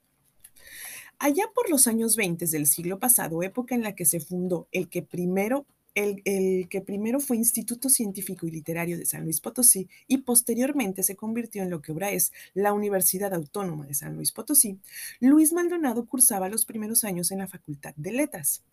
Allá 1.18 1.46
por 1.56 1.72
los 1.72 1.88
años 1.88 2.16
20 2.18 2.46
del 2.46 2.68
siglo 2.68 3.00
pasado, 3.00 3.42
época 3.42 3.74
en 3.74 3.82
la 3.82 3.96
que 3.96 4.06
se 4.06 4.20
fundó 4.20 4.68
el 4.72 4.90
que 4.90 5.02
primero 5.02 5.66
el, 5.96 6.68
que 6.70 6.82
primero 6.82 7.20
fue 7.20 7.38
Instituto 7.38 7.90
Científico 7.90 8.48
y 8.48 8.52
Literario 8.52 8.98
de 8.98 9.06
San 9.06 9.24
Luis 9.24 9.40
Potosí 9.40 9.88
y 10.08 10.20
posteriormente 10.20 11.04
se 11.04 11.16
convirtió 11.16 11.64
en 11.64 11.70
lo 11.70 11.82
que 11.82 11.92
ahora 11.92 12.12
es 12.12 12.32
la 12.54 12.74
Universidad 12.74 13.34
Autónoma 13.34 13.86
de 13.86 13.94
San 13.94 14.16
Luis 14.16 14.32
Potosí, 14.32 14.80
Luis 15.20 15.54
Maldonado 15.54 16.06
cursaba 16.06 16.50
los 16.50 16.66
primeros 16.66 17.04
años 17.04 17.32
en 17.32 17.40
la 17.40 17.48
Facultad 17.48 17.94
de 17.96 18.12
Letras. 18.12 18.64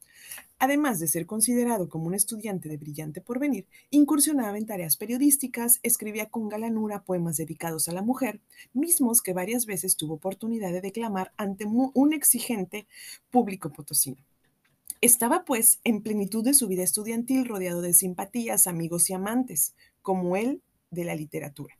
Además 0.58 1.00
de 1.00 1.08
ser 1.08 1.24
considerado 1.26 1.88
como 1.88 2.06
un 2.06 2.14
estudiante 2.14 2.68
de 2.68 2.76
brillante 2.76 3.22
porvenir, 3.22 3.66
incursionaba 3.90 4.58
en 4.58 4.66
tareas 4.66 4.96
periodísticas, 4.96 5.80
escribía 5.82 6.26
con 6.28 6.48
galanura 6.48 7.02
poemas 7.02 7.38
dedicados 7.38 7.88
a 7.88 7.92
la 7.92 8.02
mujer, 8.02 8.40
mismos 8.74 9.22
que 9.22 9.32
varias 9.32 9.64
veces 9.64 9.96
tuvo 9.96 10.14
oportunidad 10.14 10.72
de 10.72 10.82
declamar 10.82 11.32
ante 11.38 11.64
un 11.64 12.12
exigente 12.12 12.86
público 13.30 13.72
potosino. 13.72 14.29
Estaba, 15.02 15.44
pues, 15.46 15.80
en 15.82 16.02
plenitud 16.02 16.44
de 16.44 16.52
su 16.52 16.68
vida 16.68 16.82
estudiantil, 16.82 17.46
rodeado 17.46 17.80
de 17.80 17.94
simpatías, 17.94 18.66
amigos 18.66 19.08
y 19.08 19.14
amantes, 19.14 19.74
como 20.02 20.36
él 20.36 20.62
de 20.90 21.04
la 21.04 21.14
literatura. 21.14 21.78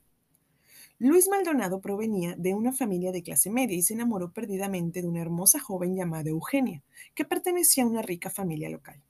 Luis 0.97 1.27
Maldonado 1.29 1.81
provenía 1.81 2.35
de 2.35 2.55
una 2.55 2.73
familia 2.73 3.11
de 3.11 3.21
clase 3.21 3.51
media 3.51 3.77
y 3.77 3.83
se 3.83 3.93
enamoró 3.93 4.31
perdidamente 4.31 5.01
de 5.01 5.07
una 5.07 5.21
hermosa 5.21 5.59
joven 5.59 5.95
llamada 5.95 6.29
Eugenia, 6.29 6.83
que 7.13 7.25
pertenecía 7.25 7.83
a 7.83 7.87
una 7.87 8.01
rica 8.01 8.31
familia 8.31 8.69
local. 8.69 9.03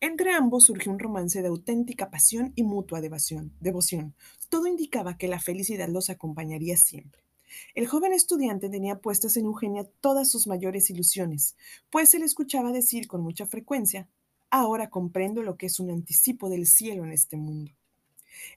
Entre 0.00 0.32
ambos 0.32 0.64
surgió 0.64 0.92
un 0.92 0.98
romance 0.98 1.40
de 1.40 1.48
auténtica 1.48 2.10
pasión 2.10 2.52
y 2.54 2.64
mutua 2.64 3.00
devoción. 3.00 3.52
devoción. 3.60 4.14
Todo 4.50 4.66
indicaba 4.66 5.16
que 5.16 5.28
la 5.28 5.40
felicidad 5.40 5.88
los 5.88 6.10
acompañaría 6.10 6.76
siempre. 6.76 7.27
El 7.74 7.86
joven 7.86 8.12
estudiante 8.12 8.68
tenía 8.68 9.00
puestas 9.00 9.36
en 9.36 9.46
Eugenia 9.46 9.88
todas 10.00 10.30
sus 10.30 10.46
mayores 10.46 10.90
ilusiones, 10.90 11.56
pues 11.90 12.10
se 12.10 12.18
le 12.18 12.24
escuchaba 12.24 12.72
decir 12.72 13.08
con 13.08 13.22
mucha 13.22 13.46
frecuencia, 13.46 14.08
ahora 14.50 14.90
comprendo 14.90 15.42
lo 15.42 15.56
que 15.56 15.66
es 15.66 15.80
un 15.80 15.90
anticipo 15.90 16.48
del 16.48 16.66
cielo 16.66 17.04
en 17.04 17.12
este 17.12 17.36
mundo. 17.36 17.72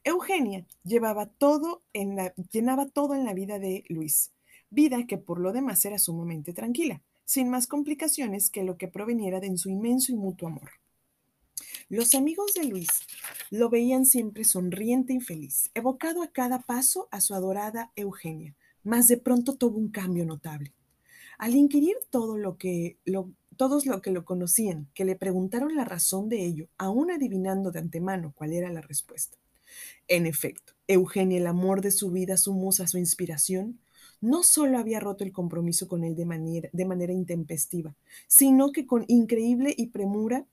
Eugenia 0.03 0.65
llevaba 0.83 1.25
todo 1.27 1.81
llenaba 2.51 2.87
todo 2.87 3.15
en 3.15 3.25
la 3.25 3.33
vida 3.33 3.59
de 3.59 3.83
Luis, 3.89 4.31
vida 4.69 5.05
que 5.07 5.17
por 5.17 5.39
lo 5.39 5.53
demás 5.53 5.83
era 5.85 5.99
sumamente 5.99 6.53
tranquila, 6.53 7.01
sin 7.25 7.49
más 7.49 7.67
complicaciones 7.67 8.49
que 8.49 8.63
lo 8.63 8.77
que 8.77 8.87
proveniera 8.87 9.39
de 9.39 9.57
su 9.57 9.69
inmenso 9.69 10.11
y 10.11 10.15
mutuo 10.15 10.47
amor. 10.47 10.71
Los 11.89 12.15
amigos 12.15 12.53
de 12.53 12.65
Luis 12.65 12.89
lo 13.49 13.69
veían 13.69 14.05
siempre 14.05 14.43
sonriente 14.43 15.13
y 15.13 15.19
feliz, 15.19 15.69
evocado 15.73 16.23
a 16.23 16.31
cada 16.31 16.59
paso 16.59 17.07
a 17.11 17.19
su 17.19 17.33
adorada 17.33 17.91
Eugenia, 17.95 18.55
mas 18.83 19.07
de 19.07 19.17
pronto 19.17 19.55
tuvo 19.55 19.77
un 19.77 19.89
cambio 19.89 20.25
notable. 20.25 20.73
Al 21.37 21.55
inquirir 21.55 21.95
todo 22.09 22.37
lo 22.37 22.57
que 22.57 22.97
lo, 23.05 23.31
todos 23.57 23.85
lo 23.85 24.01
que 24.01 24.11
lo 24.11 24.25
conocían, 24.25 24.87
que 24.93 25.05
le 25.05 25.15
preguntaron 25.15 25.75
la 25.75 25.85
razón 25.85 26.29
de 26.29 26.45
ello, 26.45 26.67
aún 26.77 27.11
adivinando 27.11 27.71
de 27.71 27.79
antemano 27.79 28.33
cuál 28.35 28.53
era 28.53 28.71
la 28.71 28.81
respuesta. 28.81 29.37
En 30.07 30.25
efecto, 30.25 30.73
Eugenia, 30.87 31.37
el 31.37 31.47
amor 31.47 31.81
de 31.81 31.91
su 31.91 32.11
vida, 32.11 32.37
su 32.37 32.53
musa, 32.53 32.87
su 32.87 32.97
inspiración, 32.97 33.79
no 34.19 34.43
solo 34.43 34.77
había 34.77 34.99
roto 34.99 35.23
el 35.23 35.31
compromiso 35.31 35.87
con 35.87 36.03
él 36.03 36.15
de 36.15 36.25
manera, 36.25 36.69
de 36.73 36.85
manera 36.85 37.13
intempestiva, 37.13 37.95
sino 38.27 38.71
que 38.71 38.85
con 38.85 39.05
increíble 39.07 39.73
y 39.75 39.87
premura, 39.87 40.45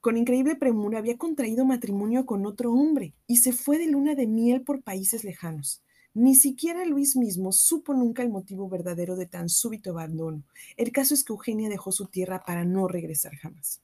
con 0.00 0.16
increíble 0.16 0.56
premura 0.56 0.98
había 0.98 1.18
contraído 1.18 1.64
matrimonio 1.64 2.26
con 2.26 2.46
otro 2.46 2.72
hombre 2.72 3.12
y 3.26 3.36
se 3.36 3.52
fue 3.52 3.78
de 3.78 3.86
luna 3.86 4.14
de 4.14 4.26
miel 4.26 4.62
por 4.62 4.82
países 4.82 5.24
lejanos. 5.24 5.82
Ni 6.14 6.34
siquiera 6.34 6.84
Luis 6.84 7.16
mismo 7.16 7.52
supo 7.52 7.94
nunca 7.94 8.22
el 8.22 8.28
motivo 8.28 8.68
verdadero 8.68 9.16
de 9.16 9.24
tan 9.24 9.48
súbito 9.48 9.90
abandono. 9.90 10.42
El 10.76 10.92
caso 10.92 11.14
es 11.14 11.24
que 11.24 11.32
Eugenia 11.32 11.70
dejó 11.70 11.90
su 11.90 12.06
tierra 12.06 12.44
para 12.44 12.66
no 12.66 12.86
regresar 12.86 13.34
jamás. 13.36 13.80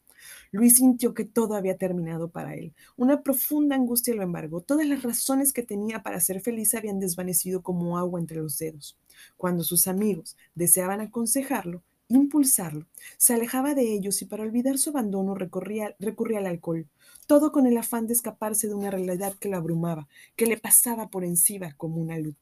Luis 0.51 0.77
sintió 0.77 1.15
que 1.15 1.25
todo 1.25 1.55
había 1.55 1.79
terminado 1.79 2.29
para 2.29 2.55
él. 2.55 2.75
Una 2.97 3.23
profunda 3.23 3.77
angustia 3.77 4.15
lo 4.15 4.23
embargó. 4.23 4.61
Todas 4.61 4.87
las 4.87 5.03
razones 5.03 5.55
que 5.55 5.63
tenía 5.63 6.03
para 6.03 6.21
ser 6.21 6.41
feliz 6.41 6.75
habían 6.75 7.01
desvanecido 7.01 7.63
como 7.63 7.97
agua 7.97 8.21
entre 8.21 8.39
los 8.39 8.59
dedos. 8.59 8.99
Cuando 9.37 9.65
sus 9.65 9.87
amigos 9.89 10.37
deseaban 10.55 11.01
aconsejarlo, 11.01 11.83
impulsarlo, 12.09 12.87
se 13.17 13.35
alejaba 13.35 13.75
de 13.75 13.93
ellos 13.93 14.23
y 14.23 14.25
para 14.25 14.43
olvidar 14.43 14.79
su 14.79 14.91
abandono 14.91 15.35
recurría, 15.35 15.95
al 15.99 16.47
alcohol, 16.47 16.89
todo 17.27 17.53
con 17.53 17.67
el 17.67 17.77
afán 17.77 18.07
de 18.07 18.15
escaparse 18.15 18.69
de 18.69 18.75
una 18.75 18.91
realidad 18.91 19.35
que 19.35 19.49
lo 19.49 19.57
abrumaba, 19.57 20.09
que 20.35 20.47
le 20.47 20.57
pasaba 20.57 21.09
por 21.09 21.25
encima 21.25 21.75
como 21.77 22.01
una 22.01 22.19
luz. 22.19 22.37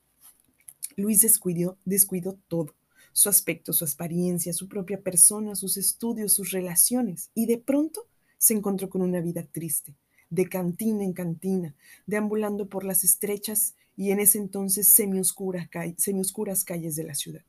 Luis 0.96 1.20
descuidó, 1.20 1.76
descuidó 1.85 2.38
todo 2.49 2.75
su 3.12 3.28
aspecto, 3.28 3.73
su 3.73 3.85
apariencia, 3.85 4.52
su 4.52 4.68
propia 4.68 5.00
persona, 5.00 5.56
sus 5.56 5.78
estudios, 5.78 6.35
sus 6.35 6.50
relaciones, 6.50 7.30
y 7.35 7.46
de 7.46 7.56
pronto 7.58 8.06
se 8.37 8.54
encontró 8.54 8.90
con 8.90 9.00
una 9.00 9.20
vida 9.20 9.42
triste, 9.42 9.94
de 10.28 10.49
cantina 10.49 11.02
en 11.02 11.14
cantina, 11.14 11.75
deambulando 12.06 12.68
por 12.68 12.85
las 12.85 13.04
estrechas 13.04 13.75
y 13.96 14.11
en 14.11 14.20
ese 14.20 14.37
entonces 14.37 14.88
semioscuras 14.88 16.64
calles 16.64 16.96
de 16.96 17.04
la 17.04 17.14
ciudad. 17.14 17.42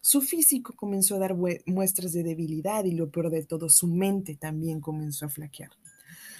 Su 0.00 0.22
físico 0.22 0.74
comenzó 0.76 1.16
a 1.16 1.18
dar 1.18 1.36
muestras 1.66 2.12
de 2.12 2.22
debilidad 2.22 2.84
y 2.84 2.92
lo 2.92 3.10
peor 3.10 3.30
de 3.30 3.44
todo, 3.44 3.68
su 3.68 3.86
mente 3.86 4.36
también 4.36 4.80
comenzó 4.80 5.26
a 5.26 5.30
flaquear. 5.30 5.70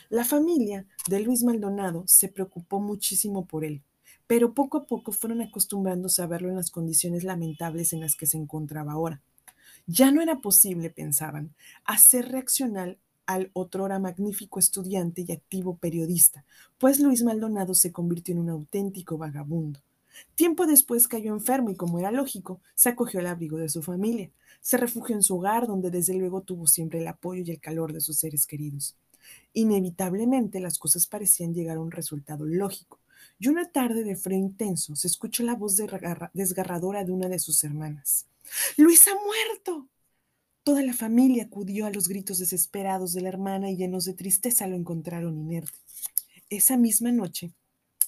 La 0.08 0.24
familia 0.24 0.86
de 1.08 1.20
Luis 1.20 1.42
Maldonado 1.42 2.04
se 2.06 2.28
preocupó 2.28 2.78
muchísimo 2.80 3.46
por 3.46 3.64
él, 3.64 3.82
pero 4.26 4.54
poco 4.54 4.78
a 4.78 4.86
poco 4.86 5.12
fueron 5.12 5.40
acostumbrándose 5.40 6.22
a 6.22 6.26
verlo 6.26 6.48
en 6.48 6.56
las 6.56 6.70
condiciones 6.70 7.24
lamentables 7.24 7.92
en 7.92 8.00
las 8.00 8.14
que 8.14 8.26
se 8.26 8.36
encontraba 8.36 8.92
ahora. 8.92 9.20
Ya 9.86 10.10
no 10.10 10.22
era 10.22 10.40
posible, 10.40 10.90
pensaban, 10.90 11.54
hacer 11.84 12.28
reaccionar 12.28 12.98
al 13.26 13.50
otrora 13.52 13.98
magnífico 13.98 14.58
estudiante 14.58 15.24
y 15.26 15.32
activo 15.32 15.76
periodista, 15.76 16.44
pues 16.78 17.00
Luis 17.00 17.22
Maldonado 17.22 17.74
se 17.74 17.92
convirtió 17.92 18.32
en 18.32 18.40
un 18.40 18.50
auténtico 18.50 19.18
vagabundo. 19.18 19.80
Tiempo 20.34 20.66
después 20.66 21.08
cayó 21.08 21.32
enfermo 21.32 21.70
y, 21.70 21.76
como 21.76 21.98
era 21.98 22.10
lógico, 22.10 22.60
se 22.74 22.88
acogió 22.88 23.20
al 23.20 23.26
abrigo 23.26 23.58
de 23.58 23.68
su 23.68 23.82
familia. 23.82 24.30
Se 24.60 24.76
refugió 24.76 25.14
en 25.14 25.22
su 25.22 25.36
hogar, 25.36 25.66
donde 25.66 25.90
desde 25.90 26.14
luego 26.14 26.42
tuvo 26.42 26.66
siempre 26.66 27.00
el 27.00 27.08
apoyo 27.08 27.42
y 27.44 27.50
el 27.50 27.60
calor 27.60 27.92
de 27.92 28.00
sus 28.00 28.18
seres 28.18 28.46
queridos. 28.46 28.96
Inevitablemente 29.52 30.60
las 30.60 30.78
cosas 30.78 31.06
parecían 31.06 31.54
llegar 31.54 31.78
a 31.78 31.80
un 31.80 31.90
resultado 31.90 32.44
lógico 32.44 33.00
y 33.38 33.48
una 33.48 33.70
tarde 33.70 34.04
de 34.04 34.16
frío 34.16 34.38
intenso 34.38 34.96
se 34.96 35.08
escuchó 35.08 35.42
la 35.42 35.54
voz 35.54 35.76
desgarradora 36.32 37.04
de 37.04 37.12
una 37.12 37.28
de 37.28 37.38
sus 37.38 37.62
hermanas. 37.64 38.26
Luis 38.76 39.06
ha 39.08 39.14
muerto. 39.14 39.88
Toda 40.62 40.82
la 40.82 40.94
familia 40.94 41.44
acudió 41.44 41.86
a 41.86 41.90
los 41.90 42.08
gritos 42.08 42.38
desesperados 42.38 43.12
de 43.12 43.20
la 43.20 43.28
hermana 43.28 43.70
y 43.70 43.76
llenos 43.76 44.04
de 44.04 44.14
tristeza 44.14 44.66
lo 44.66 44.76
encontraron 44.76 45.38
inerte. 45.38 45.78
Esa 46.48 46.76
misma 46.76 47.12
noche 47.12 47.52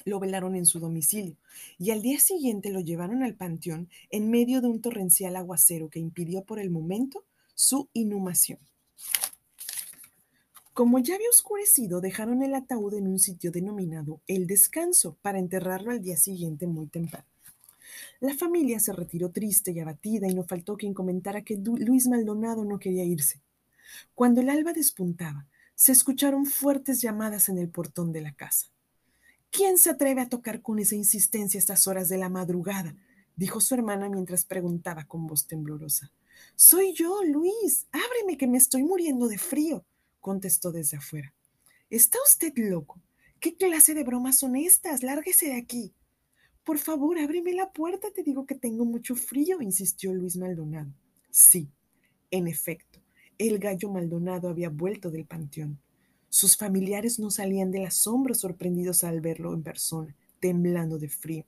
lo 0.08 0.18
velaron 0.18 0.56
en 0.56 0.66
su 0.66 0.80
domicilio 0.80 1.36
y 1.78 1.90
al 1.90 2.02
día 2.02 2.18
siguiente 2.18 2.70
lo 2.70 2.80
llevaron 2.80 3.22
al 3.22 3.34
panteón 3.34 3.88
en 4.10 4.30
medio 4.30 4.60
de 4.60 4.68
un 4.68 4.80
torrencial 4.80 5.36
aguacero 5.36 5.88
que 5.88 6.00
impidió 6.00 6.42
por 6.42 6.58
el 6.58 6.70
momento 6.70 7.24
su 7.54 7.88
inhumación. 7.92 8.58
Como 10.72 11.00
ya 11.00 11.16
había 11.16 11.28
oscurecido, 11.28 12.00
dejaron 12.00 12.42
el 12.42 12.54
ataúd 12.54 12.94
en 12.94 13.08
un 13.08 13.18
sitio 13.18 13.50
denominado 13.50 14.20
El 14.28 14.46
Descanso 14.46 15.16
para 15.22 15.40
enterrarlo 15.40 15.90
al 15.90 16.00
día 16.00 16.16
siguiente 16.16 16.68
muy 16.68 16.86
temprano. 16.86 17.26
La 18.20 18.34
familia 18.34 18.78
se 18.78 18.92
retiró 18.92 19.30
triste 19.30 19.72
y 19.72 19.80
abatida 19.80 20.28
y 20.28 20.34
no 20.34 20.44
faltó 20.44 20.76
quien 20.76 20.94
comentara 20.94 21.42
que 21.42 21.56
Luis 21.56 22.06
Maldonado 22.06 22.64
no 22.64 22.78
quería 22.78 23.04
irse. 23.04 23.40
Cuando 24.14 24.40
el 24.40 24.50
alba 24.50 24.72
despuntaba, 24.72 25.46
se 25.74 25.92
escucharon 25.92 26.46
fuertes 26.46 27.00
llamadas 27.00 27.48
en 27.48 27.58
el 27.58 27.68
portón 27.68 28.12
de 28.12 28.20
la 28.20 28.32
casa. 28.34 28.68
¿Quién 29.50 29.78
se 29.78 29.90
atreve 29.90 30.20
a 30.20 30.28
tocar 30.28 30.62
con 30.62 30.78
esa 30.78 30.94
insistencia 30.94 31.58
a 31.58 31.60
estas 31.60 31.86
horas 31.86 32.08
de 32.08 32.18
la 32.18 32.28
madrugada? 32.28 32.94
dijo 33.36 33.60
su 33.60 33.74
hermana 33.74 34.08
mientras 34.08 34.44
preguntaba 34.44 35.04
con 35.04 35.26
voz 35.26 35.46
temblorosa. 35.46 36.12
Soy 36.56 36.92
yo, 36.92 37.22
Luis. 37.24 37.86
Ábreme 37.92 38.36
que 38.36 38.46
me 38.46 38.58
estoy 38.58 38.82
muriendo 38.82 39.28
de 39.28 39.38
frío 39.38 39.84
contestó 40.20 40.72
desde 40.72 40.98
afuera. 40.98 41.32
¿Está 41.90 42.18
usted 42.28 42.52
loco? 42.56 43.00
¿Qué 43.40 43.56
clase 43.56 43.94
de 43.94 44.04
bromas 44.04 44.38
son 44.38 44.56
estas? 44.56 45.02
Lárguese 45.02 45.46
de 45.46 45.56
aquí. 45.56 45.94
Por 46.64 46.78
favor, 46.78 47.18
ábreme 47.18 47.54
la 47.54 47.72
puerta, 47.72 48.10
te 48.10 48.22
digo 48.22 48.44
que 48.44 48.54
tengo 48.54 48.84
mucho 48.84 49.14
frío, 49.14 49.62
insistió 49.62 50.12
Luis 50.12 50.36
Maldonado. 50.36 50.92
Sí, 51.30 51.70
en 52.30 52.46
efecto, 52.46 53.00
el 53.38 53.58
gallo 53.58 53.88
Maldonado 53.88 54.48
había 54.50 54.68
vuelto 54.68 55.10
del 55.10 55.24
panteón. 55.24 55.80
Sus 56.30 56.56
familiares 56.56 57.18
no 57.18 57.30
salían 57.30 57.70
del 57.70 57.86
asombro 57.86 58.34
sorprendidos 58.34 59.02
al 59.02 59.20
verlo 59.20 59.54
en 59.54 59.62
persona, 59.62 60.14
temblando 60.40 60.98
de 60.98 61.08
frío. 61.08 61.44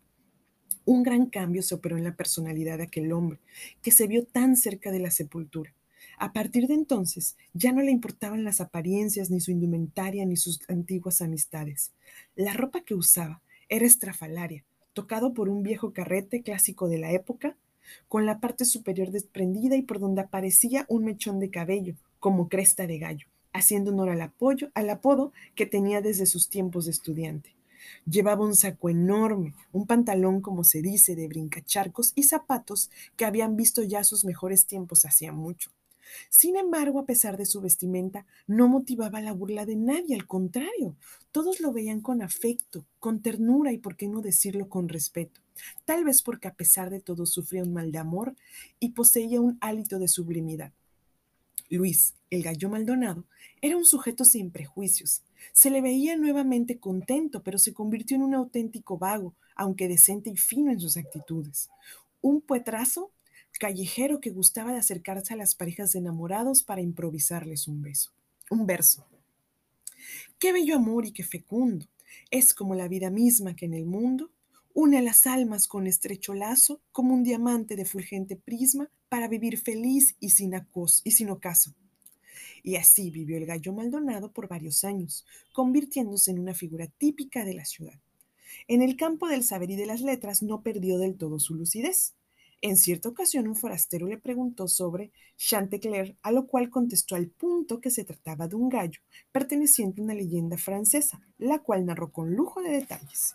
Un 0.86 1.02
gran 1.02 1.26
cambio 1.26 1.62
se 1.62 1.74
operó 1.74 1.98
en 1.98 2.04
la 2.04 2.16
personalidad 2.16 2.78
de 2.78 2.84
aquel 2.84 3.12
hombre, 3.12 3.40
que 3.82 3.90
se 3.90 4.06
vio 4.06 4.24
tan 4.24 4.56
cerca 4.56 4.90
de 4.90 5.00
la 5.00 5.10
sepultura. 5.10 5.74
A 6.18 6.32
partir 6.32 6.66
de 6.66 6.74
entonces, 6.74 7.36
ya 7.52 7.72
no 7.72 7.82
le 7.82 7.90
importaban 7.90 8.42
las 8.42 8.60
apariencias, 8.60 9.30
ni 9.30 9.40
su 9.40 9.50
indumentaria, 9.50 10.24
ni 10.24 10.36
sus 10.36 10.60
antiguas 10.68 11.20
amistades. 11.20 11.92
La 12.34 12.54
ropa 12.54 12.80
que 12.80 12.94
usaba 12.94 13.42
era 13.68 13.86
estrafalaria, 13.86 14.64
tocado 14.94 15.34
por 15.34 15.48
un 15.48 15.62
viejo 15.62 15.92
carrete 15.92 16.42
clásico 16.42 16.88
de 16.88 16.98
la 16.98 17.12
época, 17.12 17.56
con 18.08 18.26
la 18.26 18.40
parte 18.40 18.64
superior 18.64 19.10
desprendida 19.10 19.76
y 19.76 19.82
por 19.82 19.98
donde 19.98 20.22
aparecía 20.22 20.86
un 20.88 21.04
mechón 21.04 21.38
de 21.38 21.50
cabello, 21.50 21.96
como 22.18 22.48
cresta 22.48 22.86
de 22.86 22.98
gallo, 22.98 23.26
haciendo 23.52 23.90
honor 23.90 24.10
al, 24.10 24.20
apoyo, 24.20 24.70
al 24.74 24.90
apodo 24.90 25.32
que 25.54 25.66
tenía 25.66 26.00
desde 26.00 26.26
sus 26.26 26.48
tiempos 26.48 26.84
de 26.84 26.92
estudiante. 26.92 27.54
Llevaba 28.04 28.44
un 28.44 28.54
saco 28.54 28.88
enorme, 28.88 29.54
un 29.72 29.86
pantalón, 29.86 30.40
como 30.40 30.64
se 30.64 30.82
dice, 30.82 31.16
de 31.16 31.28
brincacharcos 31.28 32.12
y 32.14 32.24
zapatos 32.24 32.90
que 33.16 33.24
habían 33.24 33.56
visto 33.56 33.82
ya 33.82 34.04
sus 34.04 34.24
mejores 34.24 34.66
tiempos 34.66 35.04
hacía 35.04 35.32
mucho. 35.32 35.70
Sin 36.28 36.56
embargo, 36.56 36.98
a 36.98 37.06
pesar 37.06 37.36
de 37.36 37.46
su 37.46 37.60
vestimenta, 37.60 38.26
no 38.46 38.68
motivaba 38.68 39.20
la 39.20 39.32
burla 39.32 39.64
de 39.64 39.76
nadie, 39.76 40.14
al 40.14 40.26
contrario, 40.26 40.96
todos 41.30 41.60
lo 41.60 41.72
veían 41.72 42.00
con 42.00 42.22
afecto, 42.22 42.84
con 42.98 43.22
ternura 43.22 43.72
y, 43.72 43.78
por 43.78 43.96
qué 43.96 44.08
no 44.08 44.20
decirlo, 44.20 44.68
con 44.68 44.88
respeto. 44.88 45.40
Tal 45.84 46.04
vez 46.04 46.22
porque 46.22 46.48
a 46.48 46.54
pesar 46.54 46.90
de 46.90 47.00
todo 47.00 47.26
sufría 47.26 47.62
un 47.62 47.72
mal 47.72 47.92
de 47.92 47.98
amor 47.98 48.34
y 48.78 48.90
poseía 48.90 49.40
un 49.40 49.58
hálito 49.60 49.98
de 49.98 50.08
sublimidad. 50.08 50.72
Luis, 51.70 52.14
el 52.30 52.42
gallo 52.42 52.68
Maldonado, 52.68 53.24
era 53.60 53.76
un 53.76 53.84
sujeto 53.84 54.24
sin 54.24 54.50
prejuicios. 54.50 55.22
Se 55.52 55.70
le 55.70 55.80
veía 55.80 56.16
nuevamente 56.16 56.78
contento, 56.78 57.42
pero 57.42 57.58
se 57.58 57.72
convirtió 57.72 58.16
en 58.16 58.22
un 58.22 58.34
auténtico 58.34 58.98
vago, 58.98 59.34
aunque 59.54 59.88
decente 59.88 60.30
y 60.30 60.36
fino 60.36 60.70
en 60.70 60.80
sus 60.80 60.96
actitudes. 60.96 61.70
Un 62.20 62.40
puetrazo 62.40 63.12
callejero 63.58 64.20
que 64.20 64.30
gustaba 64.30 64.72
de 64.72 64.78
acercarse 64.78 65.34
a 65.34 65.36
las 65.36 65.54
parejas 65.54 65.92
de 65.92 65.98
enamorados 66.00 66.62
para 66.62 66.80
improvisarles 66.80 67.68
un 67.68 67.82
beso, 67.82 68.10
un 68.50 68.66
verso. 68.66 69.06
Qué 70.38 70.52
bello 70.52 70.76
amor 70.76 71.06
y 71.06 71.12
qué 71.12 71.22
fecundo. 71.22 71.86
Es 72.30 72.54
como 72.54 72.74
la 72.74 72.88
vida 72.88 73.10
misma 73.10 73.54
que 73.54 73.66
en 73.66 73.74
el 73.74 73.86
mundo 73.86 74.30
une 74.72 74.98
a 74.98 75.02
las 75.02 75.26
almas 75.26 75.68
con 75.68 75.86
estrecho 75.86 76.32
lazo, 76.32 76.80
como 76.92 77.14
un 77.14 77.22
diamante 77.22 77.76
de 77.76 77.84
fulgente 77.84 78.36
prisma, 78.36 78.88
para 79.10 79.28
vivir 79.28 79.58
feliz 79.58 80.16
y 80.20 80.30
sin, 80.30 80.54
acos 80.54 81.02
y 81.04 81.10
sin 81.10 81.28
ocaso. 81.28 81.74
Y 82.62 82.76
así 82.76 83.10
vivió 83.10 83.36
el 83.36 83.44
gallo 83.44 83.72
Maldonado 83.72 84.32
por 84.32 84.48
varios 84.48 84.84
años, 84.84 85.26
convirtiéndose 85.52 86.30
en 86.30 86.38
una 86.38 86.54
figura 86.54 86.86
típica 86.86 87.44
de 87.44 87.54
la 87.54 87.64
ciudad. 87.64 87.98
En 88.68 88.82
el 88.82 88.96
campo 88.96 89.28
del 89.28 89.42
saber 89.42 89.70
y 89.70 89.76
de 89.76 89.86
las 89.86 90.00
letras 90.00 90.42
no 90.42 90.62
perdió 90.62 90.96
del 90.96 91.16
todo 91.16 91.40
su 91.40 91.54
lucidez. 91.54 92.14
En 92.62 92.76
cierta 92.76 93.08
ocasión 93.08 93.48
un 93.48 93.56
forastero 93.56 94.06
le 94.06 94.18
preguntó 94.18 94.68
sobre 94.68 95.10
Chantecler, 95.36 96.16
a 96.22 96.30
lo 96.30 96.46
cual 96.46 96.70
contestó 96.70 97.16
al 97.16 97.26
punto 97.26 97.80
que 97.80 97.90
se 97.90 98.04
trataba 98.04 98.46
de 98.46 98.56
un 98.56 98.68
gallo 98.68 99.00
perteneciente 99.32 100.00
a 100.00 100.04
una 100.04 100.14
leyenda 100.14 100.56
francesa, 100.56 101.20
la 101.38 101.58
cual 101.58 101.84
narró 101.84 102.12
con 102.12 102.34
lujo 102.34 102.62
de 102.62 102.70
detalles. 102.70 103.34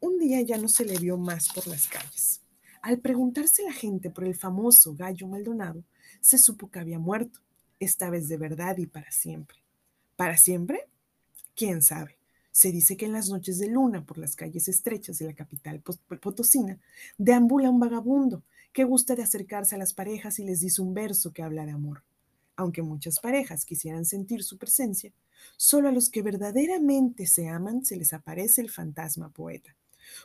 Un 0.00 0.18
día 0.18 0.40
ya 0.40 0.56
no 0.56 0.68
se 0.68 0.86
le 0.86 0.96
vio 0.98 1.18
más 1.18 1.52
por 1.52 1.66
las 1.66 1.86
calles. 1.86 2.41
Al 2.82 2.98
preguntarse 2.98 3.62
la 3.62 3.72
gente 3.72 4.10
por 4.10 4.24
el 4.24 4.34
famoso 4.34 4.96
gallo 4.96 5.28
Maldonado, 5.28 5.84
se 6.20 6.36
supo 6.36 6.68
que 6.68 6.80
había 6.80 6.98
muerto, 6.98 7.38
esta 7.78 8.10
vez 8.10 8.28
de 8.28 8.36
verdad 8.36 8.76
y 8.76 8.86
para 8.86 9.12
siempre. 9.12 9.58
¿Para 10.16 10.36
siempre? 10.36 10.88
¿Quién 11.54 11.80
sabe? 11.80 12.18
Se 12.50 12.72
dice 12.72 12.96
que 12.96 13.06
en 13.06 13.12
las 13.12 13.30
noches 13.30 13.60
de 13.60 13.68
luna 13.68 14.04
por 14.04 14.18
las 14.18 14.34
calles 14.34 14.66
estrechas 14.66 15.20
de 15.20 15.26
la 15.26 15.32
capital 15.32 15.80
potosina 15.80 16.80
deambula 17.18 17.70
un 17.70 17.78
vagabundo 17.78 18.42
que 18.72 18.82
gusta 18.82 19.14
de 19.14 19.22
acercarse 19.22 19.76
a 19.76 19.78
las 19.78 19.94
parejas 19.94 20.40
y 20.40 20.44
les 20.44 20.58
dice 20.58 20.82
un 20.82 20.92
verso 20.92 21.32
que 21.32 21.44
habla 21.44 21.64
de 21.64 21.70
amor. 21.70 22.02
Aunque 22.56 22.82
muchas 22.82 23.20
parejas 23.20 23.64
quisieran 23.64 24.04
sentir 24.04 24.42
su 24.42 24.58
presencia, 24.58 25.12
solo 25.56 25.88
a 25.88 25.92
los 25.92 26.10
que 26.10 26.22
verdaderamente 26.22 27.26
se 27.26 27.48
aman 27.48 27.84
se 27.84 27.96
les 27.96 28.12
aparece 28.12 28.60
el 28.60 28.70
fantasma 28.70 29.28
poeta. 29.28 29.76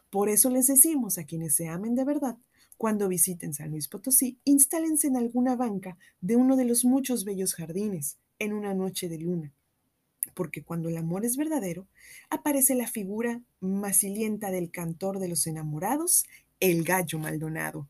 Por 0.10 0.28
eso 0.28 0.50
les 0.50 0.66
decimos 0.66 1.20
a 1.20 1.24
quienes 1.24 1.56
se 1.56 1.68
amen 1.68 1.94
de 1.94 2.04
verdad, 2.04 2.36
cuando 2.78 3.08
visiten 3.08 3.54
San 3.54 3.72
Luis 3.72 3.88
Potosí, 3.88 4.40
instálense 4.44 5.08
en 5.08 5.18
alguna 5.18 5.56
banca 5.56 5.98
de 6.22 6.36
uno 6.36 6.56
de 6.56 6.66
los 6.66 6.86
muchos 6.86 7.26
bellos 7.26 7.56
jardines 7.56 8.18
en 8.40 8.54
una 8.54 8.74
noche 8.74 9.10
de 9.10 9.18
luna 9.18 9.54
porque 10.34 10.64
cuando 10.64 10.90
el 10.90 10.98
amor 10.98 11.26
es 11.26 11.36
verdadero, 11.36 11.88
aparece 12.30 12.76
la 12.76 12.88
figura 12.88 13.42
macilienta 13.60 14.52
del 14.52 14.70
cantor 14.72 15.20
de 15.20 15.28
los 15.28 15.48
enamorados, 15.48 16.26
el 16.60 16.84
gallo 16.84 17.20
Maldonado. 17.20 17.90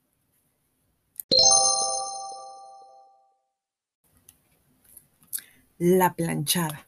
La 5.77 6.15
planchada. 6.15 6.87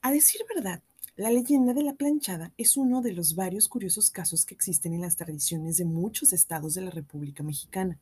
A 0.00 0.10
decir 0.10 0.40
verdad, 0.54 0.82
la 1.16 1.30
leyenda 1.30 1.72
de 1.72 1.82
la 1.82 1.94
planchada 1.94 2.52
es 2.58 2.76
uno 2.76 3.00
de 3.00 3.12
los 3.12 3.34
varios 3.34 3.68
curiosos 3.68 4.10
casos 4.10 4.44
que 4.44 4.54
existen 4.54 4.92
en 4.92 5.00
las 5.00 5.16
tradiciones 5.16 5.78
de 5.78 5.86
muchos 5.86 6.34
estados 6.34 6.74
de 6.74 6.82
la 6.82 6.90
República 6.90 7.42
Mexicana 7.42 7.98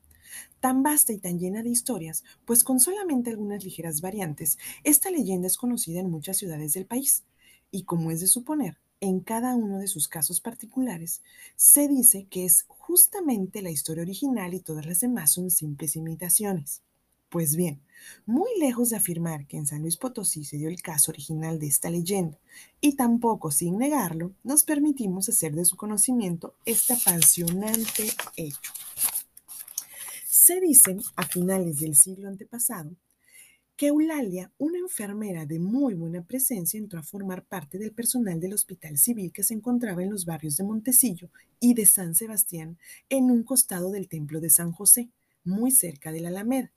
tan 0.61 0.83
vasta 0.83 1.12
y 1.12 1.18
tan 1.18 1.38
llena 1.38 1.62
de 1.62 1.68
historias, 1.68 2.25
pues 2.44 2.64
con 2.64 2.80
solamente 2.80 3.30
algunas 3.30 3.62
ligeras 3.62 4.00
variantes, 4.00 4.59
esta 4.83 5.11
leyenda 5.11 5.47
es 5.47 5.56
conocida 5.56 6.00
en 6.00 6.11
muchas 6.11 6.38
ciudades 6.38 6.73
del 6.73 6.87
país, 6.87 7.25
y 7.71 7.85
como 7.85 8.11
es 8.11 8.21
de 8.21 8.26
suponer, 8.26 8.78
en 9.00 9.21
cada 9.21 9.54
uno 9.54 9.78
de 9.78 9.87
sus 9.87 10.09
casos 10.09 10.40
particulares, 10.40 11.23
se 11.56 11.88
dice 11.88 12.26
que 12.30 12.44
es 12.47 12.64
justamente 12.68 13.62
la 13.62 13.71
historia 13.71 14.02
original 14.02 14.54
y 14.54 14.61
todas 14.61 14.87
las 14.87 15.00
demás 15.00 15.33
son 15.33 15.50
simples 15.50 15.94
imitaciones. 15.94 16.83
Pues 17.35 17.57
bien, 17.57 17.81
muy 18.26 18.49
lejos 18.61 18.91
de 18.91 18.97
afirmar 18.97 19.49
que 19.49 19.57
en 19.57 19.67
San 19.67 19.83
Luis 19.83 19.97
Potosí 19.97 20.45
se 20.45 20.57
dio 20.57 20.69
el 20.69 20.81
caso 20.81 21.11
original 21.11 21.59
de 21.59 21.67
esta 21.67 21.91
leyenda, 21.91 22.38
y 22.81 22.95
tampoco 22.95 23.50
sin 23.50 23.76
negarlo, 23.76 24.31
nos 24.45 24.62
permitimos 24.62 25.29
hacer 25.29 25.53
de 25.53 25.64
su 25.64 25.76
conocimiento 25.76 26.55
este 26.64 26.93
apasionante 26.93 28.05
hecho. 28.37 28.73
Se 30.29 30.61
dice, 30.61 30.97
a 31.17 31.26
finales 31.26 31.81
del 31.81 31.97
siglo 31.97 32.29
antepasado, 32.29 32.95
que 33.76 33.88
Eulalia, 33.88 34.53
una 34.57 34.79
enfermera 34.79 35.45
de 35.45 35.59
muy 35.59 35.95
buena 35.95 36.23
presencia, 36.23 36.79
entró 36.79 37.00
a 37.00 37.03
formar 37.03 37.45
parte 37.45 37.79
del 37.79 37.91
personal 37.91 38.38
del 38.38 38.53
hospital 38.53 38.97
civil 38.97 39.33
que 39.33 39.43
se 39.43 39.55
encontraba 39.55 40.05
en 40.05 40.11
los 40.11 40.25
barrios 40.25 40.57
de 40.57 40.62
Montecillo 40.62 41.31
y 41.59 41.75
de 41.75 41.85
San 41.87 42.14
Sebastián, 42.14 42.79
en 43.09 43.33
un 43.33 43.43
costado 43.43 43.91
del 43.91 44.07
templo 44.07 44.38
de 44.41 44.50
San 44.50 44.71
José, 44.71 45.11
muy 45.43 45.73
cerca 45.73 46.12
de 46.12 46.21
la 46.21 46.29
Alameda. 46.29 46.71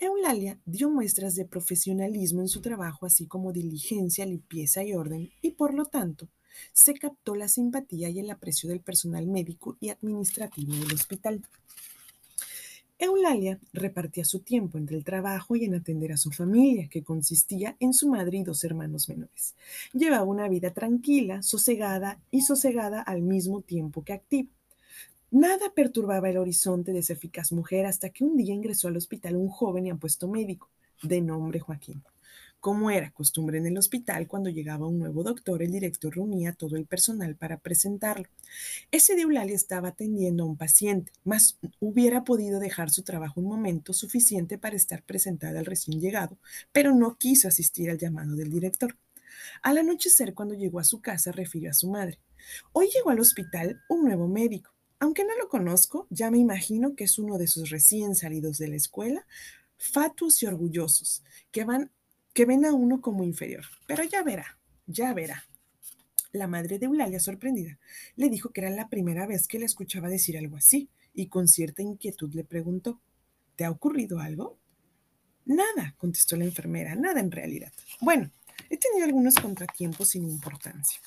Eulalia 0.00 0.60
dio 0.64 0.90
muestras 0.90 1.34
de 1.34 1.44
profesionalismo 1.44 2.40
en 2.40 2.48
su 2.48 2.60
trabajo, 2.60 3.04
así 3.04 3.26
como 3.26 3.52
diligencia, 3.52 4.24
limpieza 4.26 4.84
y 4.84 4.94
orden, 4.94 5.30
y 5.42 5.50
por 5.50 5.74
lo 5.74 5.86
tanto, 5.86 6.28
se 6.72 6.94
captó 6.94 7.34
la 7.34 7.48
simpatía 7.48 8.08
y 8.08 8.20
el 8.20 8.30
aprecio 8.30 8.68
del 8.68 8.80
personal 8.80 9.26
médico 9.26 9.76
y 9.80 9.88
administrativo 9.88 10.74
del 10.74 10.94
hospital. 10.94 11.42
Eulalia 13.00 13.58
repartía 13.72 14.24
su 14.24 14.40
tiempo 14.40 14.78
entre 14.78 14.96
el 14.96 15.04
trabajo 15.04 15.56
y 15.56 15.64
en 15.64 15.74
atender 15.74 16.12
a 16.12 16.16
su 16.16 16.30
familia, 16.30 16.88
que 16.88 17.02
consistía 17.02 17.76
en 17.80 17.92
su 17.92 18.08
madre 18.08 18.38
y 18.38 18.44
dos 18.44 18.62
hermanos 18.62 19.08
menores. 19.08 19.56
Llevaba 19.92 20.24
una 20.24 20.48
vida 20.48 20.72
tranquila, 20.72 21.42
sosegada 21.42 22.20
y 22.30 22.42
sosegada 22.42 23.00
al 23.02 23.22
mismo 23.22 23.62
tiempo 23.62 24.02
que 24.04 24.12
activa. 24.12 24.50
Nada 25.30 25.74
perturbaba 25.74 26.30
el 26.30 26.38
horizonte 26.38 26.92
de 26.92 27.00
esa 27.00 27.12
eficaz 27.12 27.52
mujer 27.52 27.84
hasta 27.84 28.08
que 28.08 28.24
un 28.24 28.38
día 28.38 28.54
ingresó 28.54 28.88
al 28.88 28.96
hospital 28.96 29.36
un 29.36 29.50
joven 29.50 29.86
y 29.86 29.90
apuesto 29.90 30.26
médico, 30.26 30.70
de 31.02 31.20
nombre 31.20 31.60
Joaquín. 31.60 32.02
Como 32.60 32.90
era 32.90 33.10
costumbre 33.10 33.58
en 33.58 33.66
el 33.66 33.76
hospital, 33.76 34.26
cuando 34.26 34.48
llegaba 34.48 34.86
un 34.86 34.98
nuevo 34.98 35.22
doctor, 35.22 35.62
el 35.62 35.70
director 35.70 36.16
reunía 36.16 36.50
a 36.50 36.54
todo 36.54 36.76
el 36.76 36.86
personal 36.86 37.36
para 37.36 37.58
presentarlo. 37.58 38.26
Ese 38.90 39.16
de 39.16 39.22
Eulalia 39.22 39.54
estaba 39.54 39.88
atendiendo 39.88 40.44
a 40.44 40.46
un 40.46 40.56
paciente, 40.56 41.12
mas 41.24 41.58
hubiera 41.78 42.24
podido 42.24 42.58
dejar 42.58 42.88
su 42.88 43.02
trabajo 43.02 43.42
un 43.42 43.48
momento 43.48 43.92
suficiente 43.92 44.56
para 44.56 44.76
estar 44.76 45.02
presentada 45.02 45.58
al 45.58 45.66
recién 45.66 46.00
llegado, 46.00 46.38
pero 46.72 46.94
no 46.94 47.18
quiso 47.18 47.48
asistir 47.48 47.90
al 47.90 47.98
llamado 47.98 48.34
del 48.34 48.50
director. 48.50 48.96
Al 49.62 49.76
anochecer, 49.76 50.32
cuando 50.32 50.54
llegó 50.54 50.80
a 50.80 50.84
su 50.84 51.02
casa, 51.02 51.32
refirió 51.32 51.70
a 51.70 51.74
su 51.74 51.90
madre. 51.90 52.18
Hoy 52.72 52.88
llegó 52.88 53.10
al 53.10 53.20
hospital 53.20 53.82
un 53.90 54.04
nuevo 54.04 54.26
médico. 54.26 54.77
Aunque 55.00 55.24
no 55.24 55.36
lo 55.36 55.48
conozco, 55.48 56.06
ya 56.10 56.30
me 56.30 56.38
imagino 56.38 56.96
que 56.96 57.04
es 57.04 57.18
uno 57.18 57.38
de 57.38 57.46
sus 57.46 57.70
recién 57.70 58.14
salidos 58.14 58.58
de 58.58 58.68
la 58.68 58.76
escuela, 58.76 59.26
fatuos 59.76 60.42
y 60.42 60.46
orgullosos, 60.46 61.22
que 61.52 61.64
van 61.64 61.90
que 62.34 62.44
ven 62.44 62.64
a 62.64 62.72
uno 62.72 63.00
como 63.00 63.24
inferior. 63.24 63.64
Pero 63.86 64.04
ya 64.04 64.22
verá, 64.22 64.58
ya 64.86 65.12
verá. 65.12 65.44
La 66.30 66.46
madre 66.46 66.78
de 66.78 66.86
Eulalia, 66.86 67.18
sorprendida, 67.18 67.78
le 68.14 68.28
dijo 68.28 68.50
que 68.50 68.60
era 68.60 68.70
la 68.70 68.88
primera 68.88 69.26
vez 69.26 69.48
que 69.48 69.58
le 69.58 69.64
escuchaba 69.64 70.08
decir 70.08 70.38
algo 70.38 70.56
así, 70.56 70.88
y 71.14 71.26
con 71.26 71.48
cierta 71.48 71.82
inquietud 71.82 72.32
le 72.34 72.44
preguntó, 72.44 73.00
¿te 73.56 73.64
ha 73.64 73.70
ocurrido 73.70 74.20
algo? 74.20 74.56
Nada, 75.46 75.94
contestó 75.96 76.36
la 76.36 76.44
enfermera, 76.44 76.94
nada 76.94 77.18
en 77.20 77.32
realidad. 77.32 77.72
Bueno, 78.00 78.30
he 78.70 78.76
tenido 78.76 79.04
algunos 79.04 79.34
contratiempos 79.34 80.10
sin 80.10 80.28
importancia. 80.28 81.00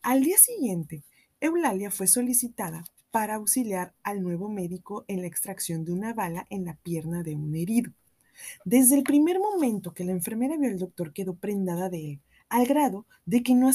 Al 0.00 0.22
día 0.22 0.38
siguiente, 0.38 1.02
Eulalia 1.42 1.90
fue 1.90 2.06
solicitada 2.06 2.84
para 3.10 3.36
auxiliar 3.36 3.94
al 4.02 4.22
nuevo 4.22 4.50
médico 4.50 5.06
en 5.08 5.22
la 5.22 5.26
extracción 5.26 5.86
de 5.86 5.92
una 5.92 6.12
bala 6.12 6.46
en 6.50 6.66
la 6.66 6.74
pierna 6.74 7.22
de 7.22 7.34
un 7.34 7.56
herido. 7.56 7.92
Desde 8.66 8.94
el 8.94 9.04
primer 9.04 9.38
momento 9.38 9.94
que 9.94 10.04
la 10.04 10.12
enfermera 10.12 10.58
vio 10.58 10.68
al 10.68 10.78
doctor 10.78 11.14
quedó 11.14 11.34
prendada 11.34 11.88
de 11.88 12.12
él, 12.12 12.20
al 12.50 12.66
grado 12.66 13.06
de 13.24 13.42
que 13.42 13.54
no 13.54 13.70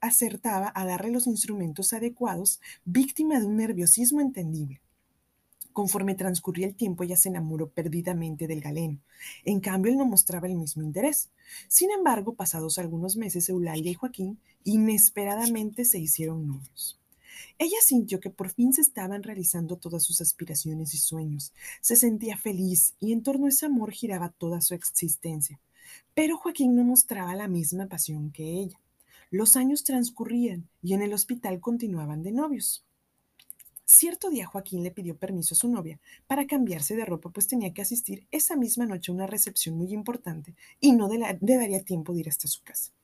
acertaba 0.00 0.70
a 0.74 0.84
darle 0.84 1.10
los 1.10 1.26
instrumentos 1.26 1.94
adecuados, 1.94 2.60
víctima 2.84 3.40
de 3.40 3.46
un 3.46 3.56
nerviosismo 3.56 4.20
entendible. 4.20 4.82
Conforme 5.72 6.16
transcurría 6.16 6.66
el 6.66 6.74
tiempo, 6.74 7.02
ella 7.02 7.16
se 7.16 7.30
enamoró 7.30 7.70
perdidamente 7.70 8.46
del 8.46 8.60
galeno. 8.60 9.00
En 9.42 9.60
cambio, 9.60 9.90
él 9.90 9.98
no 9.98 10.04
mostraba 10.04 10.48
el 10.48 10.56
mismo 10.56 10.82
interés. 10.82 11.30
Sin 11.68 11.90
embargo, 11.90 12.34
pasados 12.34 12.78
algunos 12.78 13.16
meses, 13.16 13.48
Eulalia 13.48 13.90
y 13.90 13.94
Joaquín 13.94 14.38
inesperadamente 14.64 15.86
se 15.86 15.98
hicieron 15.98 16.46
novios. 16.46 16.98
Ella 17.58 17.78
sintió 17.82 18.20
que 18.20 18.30
por 18.30 18.50
fin 18.50 18.72
se 18.72 18.80
estaban 18.80 19.22
realizando 19.22 19.76
todas 19.76 20.02
sus 20.02 20.20
aspiraciones 20.20 20.94
y 20.94 20.98
sueños. 20.98 21.52
Se 21.80 21.96
sentía 21.96 22.36
feliz 22.36 22.94
y 23.00 23.12
en 23.12 23.22
torno 23.22 23.46
a 23.46 23.48
ese 23.50 23.66
amor 23.66 23.92
giraba 23.92 24.30
toda 24.30 24.60
su 24.60 24.74
existencia. 24.74 25.60
Pero 26.14 26.36
Joaquín 26.36 26.74
no 26.74 26.84
mostraba 26.84 27.34
la 27.34 27.48
misma 27.48 27.86
pasión 27.86 28.30
que 28.30 28.44
ella. 28.44 28.80
Los 29.30 29.56
años 29.56 29.84
transcurrían 29.84 30.68
y 30.82 30.94
en 30.94 31.02
el 31.02 31.12
hospital 31.12 31.60
continuaban 31.60 32.22
de 32.22 32.32
novios. 32.32 32.84
Cierto 33.84 34.30
día 34.30 34.46
Joaquín 34.46 34.82
le 34.82 34.90
pidió 34.90 35.16
permiso 35.16 35.54
a 35.54 35.58
su 35.58 35.68
novia 35.68 36.00
para 36.26 36.46
cambiarse 36.46 36.96
de 36.96 37.04
ropa, 37.04 37.30
pues 37.30 37.46
tenía 37.46 37.72
que 37.72 37.82
asistir 37.82 38.26
esa 38.32 38.56
misma 38.56 38.84
noche 38.84 39.12
a 39.12 39.14
una 39.14 39.28
recepción 39.28 39.76
muy 39.76 39.92
importante 39.92 40.56
y 40.80 40.92
no 40.92 41.08
le 41.08 41.56
daría 41.56 41.84
tiempo 41.84 42.12
de 42.12 42.20
ir 42.20 42.28
hasta 42.28 42.48
su 42.48 42.62
casa. 42.64 42.95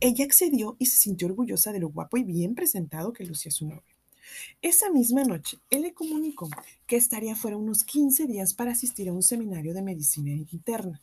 Ella 0.00 0.24
accedió 0.24 0.76
y 0.78 0.86
se 0.86 0.96
sintió 0.96 1.28
orgullosa 1.28 1.72
de 1.72 1.80
lo 1.80 1.90
guapo 1.90 2.16
y 2.16 2.24
bien 2.24 2.54
presentado 2.54 3.12
que 3.12 3.24
lucía 3.24 3.50
su 3.50 3.66
novio. 3.66 3.96
Esa 4.60 4.90
misma 4.90 5.24
noche, 5.24 5.58
él 5.70 5.82
le 5.82 5.94
comunicó 5.94 6.48
que 6.86 6.96
estaría 6.96 7.36
fuera 7.36 7.56
unos 7.56 7.84
15 7.84 8.26
días 8.26 8.54
para 8.54 8.72
asistir 8.72 9.08
a 9.08 9.12
un 9.12 9.22
seminario 9.22 9.72
de 9.72 9.82
medicina 9.82 10.32
interna. 10.32 11.02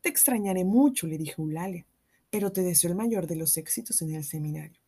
Te 0.00 0.08
extrañaré 0.08 0.64
mucho, 0.64 1.06
le 1.06 1.16
dijo 1.16 1.42
Eulalia, 1.42 1.86
pero 2.30 2.52
te 2.52 2.62
deseo 2.62 2.90
el 2.90 2.96
mayor 2.96 3.26
de 3.26 3.36
los 3.36 3.56
éxitos 3.56 4.02
en 4.02 4.14
el 4.14 4.24
seminario. 4.24 4.80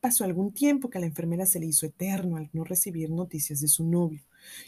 Pasó 0.00 0.24
algún 0.24 0.52
tiempo 0.52 0.88
que 0.88 0.98
a 0.98 1.00
la 1.00 1.06
enfermera 1.06 1.46
se 1.46 1.60
le 1.60 1.66
hizo 1.66 1.86
eterno 1.86 2.36
al 2.36 2.48
no 2.52 2.64
recibir 2.64 3.10
noticias 3.10 3.60
de 3.60 3.68
su 3.68 3.84
novio, 3.84 4.22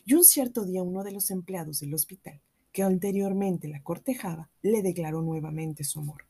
y 0.05 0.15
un 0.15 0.25
cierto 0.25 0.65
día 0.65 0.83
uno 0.83 1.05
de 1.05 1.13
los 1.13 1.31
empleados 1.31 1.81
del 1.81 1.95
hospital, 1.95 2.41
que 2.73 2.83
anteriormente 2.83 3.69
la 3.69 3.83
cortejaba, 3.83 4.51
le 4.63 4.83
declaró 4.83 5.23
nuevamente 5.23 5.85
su 5.85 6.01
amor. 6.01 6.27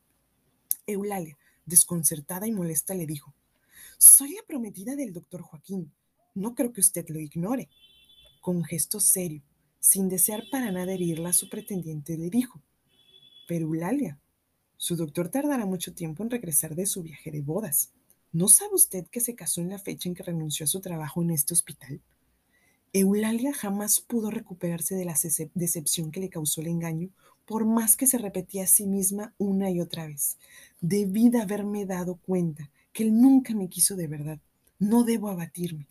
Eulalia, 0.87 1.37
desconcertada 1.65 2.47
y 2.47 2.51
molesta, 2.51 2.95
le 2.95 3.05
dijo, 3.05 3.35
Soy 3.97 4.33
la 4.33 4.41
prometida 4.47 4.95
del 4.95 5.13
doctor 5.13 5.41
Joaquín. 5.41 5.91
No 6.33 6.55
creo 6.55 6.71
que 6.71 6.81
usted 6.81 7.07
lo 7.09 7.19
ignore. 7.19 7.69
Con 8.41 8.63
gesto 8.63 8.99
serio, 8.99 9.43
sin 9.79 10.07
desear 10.07 10.43
para 10.49 10.71
nada 10.71 10.93
herirla, 10.93 11.33
su 11.33 11.49
pretendiente 11.49 12.17
le 12.17 12.29
dijo, 12.29 12.61
Pero 13.47 13.65
Eulalia, 13.65 14.19
su 14.77 14.95
doctor 14.95 15.29
tardará 15.29 15.65
mucho 15.65 15.93
tiempo 15.93 16.23
en 16.23 16.29
regresar 16.29 16.75
de 16.75 16.85
su 16.85 17.03
viaje 17.03 17.31
de 17.31 17.41
bodas. 17.41 17.91
¿No 18.31 18.47
sabe 18.47 18.75
usted 18.75 19.07
que 19.07 19.19
se 19.19 19.35
casó 19.35 19.61
en 19.61 19.69
la 19.69 19.79
fecha 19.79 20.07
en 20.07 20.15
que 20.15 20.23
renunció 20.23 20.63
a 20.63 20.67
su 20.67 20.79
trabajo 20.79 21.21
en 21.21 21.31
este 21.31 21.53
hospital? 21.53 22.01
Eulalia 22.93 23.53
jamás 23.53 23.99
pudo 23.99 24.31
recuperarse 24.31 24.95
de 24.95 25.05
la 25.05 25.15
decepción 25.53 26.11
que 26.11 26.19
le 26.19 26.29
causó 26.29 26.61
el 26.61 26.67
engaño, 26.67 27.09
por 27.47 27.65
más 27.65 27.95
que 27.95 28.07
se 28.07 28.17
repetía 28.17 28.65
a 28.65 28.67
sí 28.67 28.85
misma 28.85 29.33
una 29.37 29.71
y 29.71 29.79
otra 29.79 30.05
vez. 30.05 30.37
Debí 30.81 31.29
de 31.29 31.41
haberme 31.41 31.85
dado 31.85 32.17
cuenta 32.17 32.69
que 32.91 33.03
él 33.03 33.19
nunca 33.19 33.55
me 33.55 33.69
quiso 33.69 33.95
de 33.95 34.07
verdad. 34.07 34.39
No 34.79 35.05
debo 35.05 35.29
abatirme. 35.29 35.87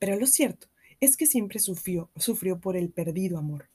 Pero 0.00 0.18
lo 0.18 0.26
cierto 0.26 0.66
es 1.00 1.16
que 1.16 1.26
siempre 1.26 1.60
sufrió, 1.60 2.10
sufrió 2.16 2.58
por 2.58 2.76
el 2.76 2.90
perdido 2.90 3.38
amor, 3.38 3.68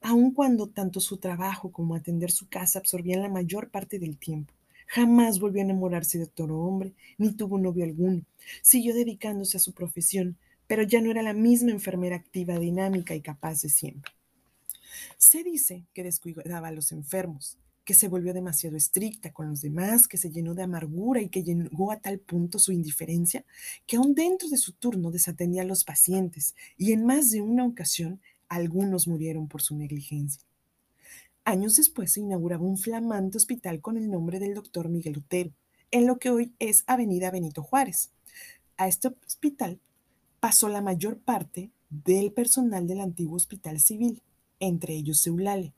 aun 0.00 0.30
cuando 0.30 0.68
tanto 0.68 1.00
su 1.00 1.16
trabajo 1.16 1.72
como 1.72 1.96
atender 1.96 2.30
su 2.30 2.48
casa 2.48 2.78
absorbían 2.78 3.22
la 3.22 3.28
mayor 3.28 3.70
parte 3.70 3.98
del 3.98 4.16
tiempo. 4.16 4.54
Jamás 4.86 5.40
volvió 5.40 5.60
a 5.60 5.64
enamorarse 5.64 6.18
de 6.18 6.24
otro 6.24 6.60
hombre, 6.60 6.92
ni 7.18 7.32
tuvo 7.32 7.58
novio 7.58 7.84
alguno. 7.84 8.22
Siguió 8.62 8.94
dedicándose 8.94 9.56
a 9.56 9.60
su 9.60 9.72
profesión, 9.72 10.36
pero 10.68 10.84
ya 10.84 11.00
no 11.00 11.10
era 11.10 11.22
la 11.22 11.32
misma 11.32 11.72
enfermera 11.72 12.14
activa, 12.14 12.58
dinámica 12.60 13.16
y 13.16 13.20
capaz 13.20 13.62
de 13.62 13.70
siempre. 13.70 14.15
Se 15.18 15.42
dice 15.42 15.84
que 15.94 16.04
descuidaba 16.04 16.68
a 16.68 16.72
los 16.72 16.92
enfermos, 16.92 17.58
que 17.84 17.94
se 17.94 18.08
volvió 18.08 18.34
demasiado 18.34 18.76
estricta 18.76 19.32
con 19.32 19.48
los 19.48 19.60
demás, 19.60 20.08
que 20.08 20.16
se 20.16 20.30
llenó 20.30 20.54
de 20.54 20.64
amargura 20.64 21.22
y 21.22 21.28
que 21.28 21.44
llegó 21.44 21.92
a 21.92 22.00
tal 22.00 22.18
punto 22.18 22.58
su 22.58 22.72
indiferencia 22.72 23.44
que 23.86 23.96
aún 23.96 24.14
dentro 24.14 24.48
de 24.48 24.56
su 24.56 24.72
turno 24.72 25.12
desatendía 25.12 25.62
a 25.62 25.66
los 25.66 25.84
pacientes 25.84 26.56
y 26.76 26.92
en 26.92 27.06
más 27.06 27.30
de 27.30 27.40
una 27.40 27.64
ocasión 27.64 28.20
algunos 28.48 29.06
murieron 29.06 29.46
por 29.46 29.62
su 29.62 29.76
negligencia. 29.76 30.42
Años 31.44 31.76
después 31.76 32.12
se 32.12 32.20
inauguraba 32.20 32.64
un 32.64 32.76
flamante 32.76 33.36
hospital 33.36 33.80
con 33.80 33.96
el 33.96 34.10
nombre 34.10 34.40
del 34.40 34.54
doctor 34.54 34.88
Miguel 34.88 35.18
Otero, 35.18 35.52
en 35.92 36.08
lo 36.08 36.18
que 36.18 36.30
hoy 36.30 36.52
es 36.58 36.82
Avenida 36.88 37.30
Benito 37.30 37.62
Juárez. 37.62 38.10
A 38.76 38.88
este 38.88 39.14
hospital 39.24 39.78
pasó 40.40 40.68
la 40.68 40.80
mayor 40.80 41.18
parte 41.18 41.70
del 41.88 42.32
personal 42.32 42.88
del 42.88 43.00
antiguo 43.00 43.36
hospital 43.36 43.78
civil, 43.78 44.22
entre 44.60 44.94
ellos 44.94 45.26
Eulalia. 45.26 45.74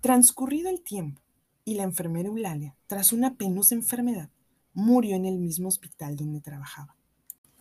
Transcurrido 0.00 0.70
el 0.70 0.82
tiempo 0.82 1.20
y 1.64 1.74
la 1.74 1.82
enfermera 1.82 2.28
Eulalia, 2.28 2.74
tras 2.86 3.12
una 3.12 3.36
penosa 3.36 3.74
enfermedad, 3.74 4.30
murió 4.72 5.16
en 5.16 5.26
el 5.26 5.38
mismo 5.38 5.68
hospital 5.68 6.16
donde 6.16 6.40
trabajaba. 6.40 6.96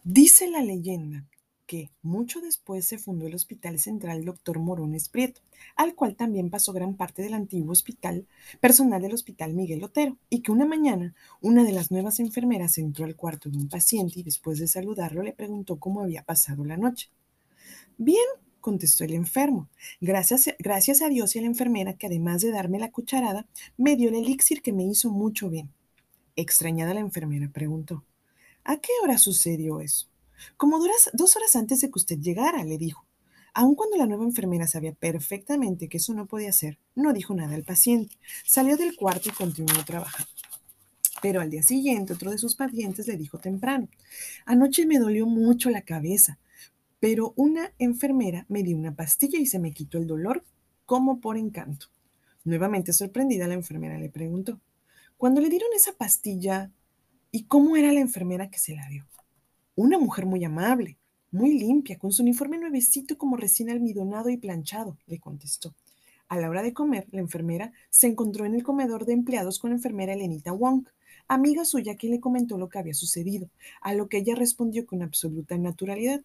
Dice 0.03 0.49
la 0.49 0.61
leyenda 0.61 1.27
que 1.69 1.91
mucho 2.01 2.41
después 2.41 2.87
se 2.87 2.97
fundó 2.97 3.27
el 3.27 3.35
Hospital 3.35 3.77
Central 3.77 4.25
Dr. 4.25 4.57
Morones 4.57 5.07
Prieto, 5.07 5.41
al 5.75 5.93
cual 5.93 6.15
también 6.15 6.49
pasó 6.49 6.73
gran 6.73 6.95
parte 6.95 7.21
del 7.21 7.35
antiguo 7.35 7.73
hospital 7.73 8.25
personal 8.59 9.03
del 9.03 9.13
Hospital 9.13 9.53
Miguel 9.53 9.83
Otero, 9.83 10.17
y 10.31 10.41
que 10.41 10.51
una 10.51 10.65
mañana 10.65 11.13
una 11.41 11.63
de 11.63 11.71
las 11.71 11.91
nuevas 11.91 12.19
enfermeras 12.19 12.79
entró 12.79 13.05
al 13.05 13.15
cuarto 13.15 13.51
de 13.51 13.57
un 13.57 13.69
paciente 13.69 14.19
y 14.19 14.23
después 14.23 14.57
de 14.57 14.67
saludarlo 14.67 15.21
le 15.21 15.31
preguntó 15.31 15.77
cómo 15.77 16.01
había 16.01 16.23
pasado 16.23 16.65
la 16.65 16.75
noche. 16.75 17.11
Bien, 17.99 18.17
contestó 18.69 19.03
el 19.03 19.15
enfermo. 19.15 19.67
Gracias, 19.99 20.51
gracias 20.59 21.01
a 21.01 21.09
Dios 21.09 21.35
y 21.35 21.39
a 21.39 21.41
la 21.41 21.47
enfermera 21.47 21.93
que 21.93 22.05
además 22.05 22.43
de 22.43 22.51
darme 22.51 22.77
la 22.77 22.91
cucharada, 22.91 23.47
me 23.77 23.95
dio 23.95 24.09
el 24.09 24.15
elixir 24.15 24.61
que 24.61 24.73
me 24.73 24.83
hizo 24.83 25.09
mucho 25.09 25.49
bien. 25.49 25.71
Extrañada 26.35 26.93
la 26.93 26.99
enfermera 26.99 27.49
preguntó, 27.51 28.03
¿a 28.63 28.77
qué 28.77 28.91
hora 29.01 29.17
sucedió 29.17 29.81
eso? 29.81 30.05
Como 30.55 30.77
duras, 30.77 31.09
dos 31.13 31.35
horas 31.35 31.55
antes 31.55 31.81
de 31.81 31.87
que 31.87 31.97
usted 31.97 32.19
llegara, 32.19 32.63
le 32.63 32.77
dijo. 32.77 33.07
Aun 33.55 33.73
cuando 33.73 33.97
la 33.97 34.05
nueva 34.05 34.23
enfermera 34.23 34.67
sabía 34.67 34.93
perfectamente 34.93 35.89
que 35.89 35.97
eso 35.97 36.13
no 36.13 36.27
podía 36.27 36.53
ser, 36.53 36.77
no 36.93 37.11
dijo 37.11 37.33
nada 37.33 37.55
al 37.55 37.63
paciente. 37.63 38.15
Salió 38.45 38.77
del 38.77 38.95
cuarto 38.95 39.29
y 39.29 39.31
continuó 39.31 39.83
trabajando. 39.83 40.29
Pero 41.23 41.41
al 41.41 41.49
día 41.49 41.63
siguiente 41.63 42.13
otro 42.13 42.29
de 42.29 42.37
sus 42.37 42.55
pacientes 42.55 43.07
le 43.07 43.17
dijo 43.17 43.39
temprano, 43.39 43.87
anoche 44.45 44.85
me 44.85 44.99
dolió 44.99 45.25
mucho 45.25 45.71
la 45.71 45.81
cabeza 45.81 46.37
pero 46.99 47.33
una 47.35 47.73
enfermera 47.79 48.45
me 48.49 48.63
dio 48.63 48.77
una 48.77 48.95
pastilla 48.95 49.39
y 49.39 49.45
se 49.45 49.59
me 49.59 49.71
quitó 49.71 49.97
el 49.97 50.07
dolor 50.07 50.43
como 50.85 51.19
por 51.19 51.37
encanto. 51.37 51.87
Nuevamente 52.43 52.93
sorprendida, 52.93 53.47
la 53.47 53.53
enfermera 53.53 53.97
le 53.97 54.09
preguntó, 54.09 54.59
cuando 55.17 55.41
le 55.41 55.49
dieron 55.49 55.69
esa 55.75 55.93
pastilla, 55.93 56.71
¿y 57.31 57.43
cómo 57.43 57.75
era 57.75 57.91
la 57.91 57.99
enfermera 57.99 58.49
que 58.49 58.59
se 58.59 58.75
la 58.75 58.87
dio? 58.87 59.05
Una 59.75 59.99
mujer 59.99 60.25
muy 60.25 60.43
amable, 60.43 60.97
muy 61.31 61.59
limpia, 61.59 61.99
con 61.99 62.11
su 62.11 62.23
uniforme 62.23 62.57
nuevecito 62.57 63.17
como 63.17 63.37
recién 63.37 63.69
almidonado 63.69 64.29
y 64.29 64.37
planchado, 64.37 64.97
le 65.05 65.19
contestó. 65.19 65.75
A 66.27 66.37
la 66.37 66.49
hora 66.49 66.63
de 66.63 66.73
comer, 66.73 67.07
la 67.11 67.21
enfermera 67.21 67.71
se 67.89 68.07
encontró 68.07 68.45
en 68.45 68.55
el 68.55 68.63
comedor 68.63 69.05
de 69.05 69.13
empleados 69.13 69.59
con 69.59 69.71
la 69.71 69.75
enfermera 69.75 70.13
Elenita 70.13 70.51
Wong, 70.51 70.87
amiga 71.27 71.65
suya 71.65 71.95
que 71.95 72.07
le 72.07 72.19
comentó 72.19 72.57
lo 72.57 72.69
que 72.69 72.79
había 72.79 72.93
sucedido, 72.93 73.49
a 73.81 73.93
lo 73.93 74.09
que 74.09 74.17
ella 74.17 74.35
respondió 74.35 74.85
con 74.85 75.01
absoluta 75.01 75.57
naturalidad. 75.57 76.21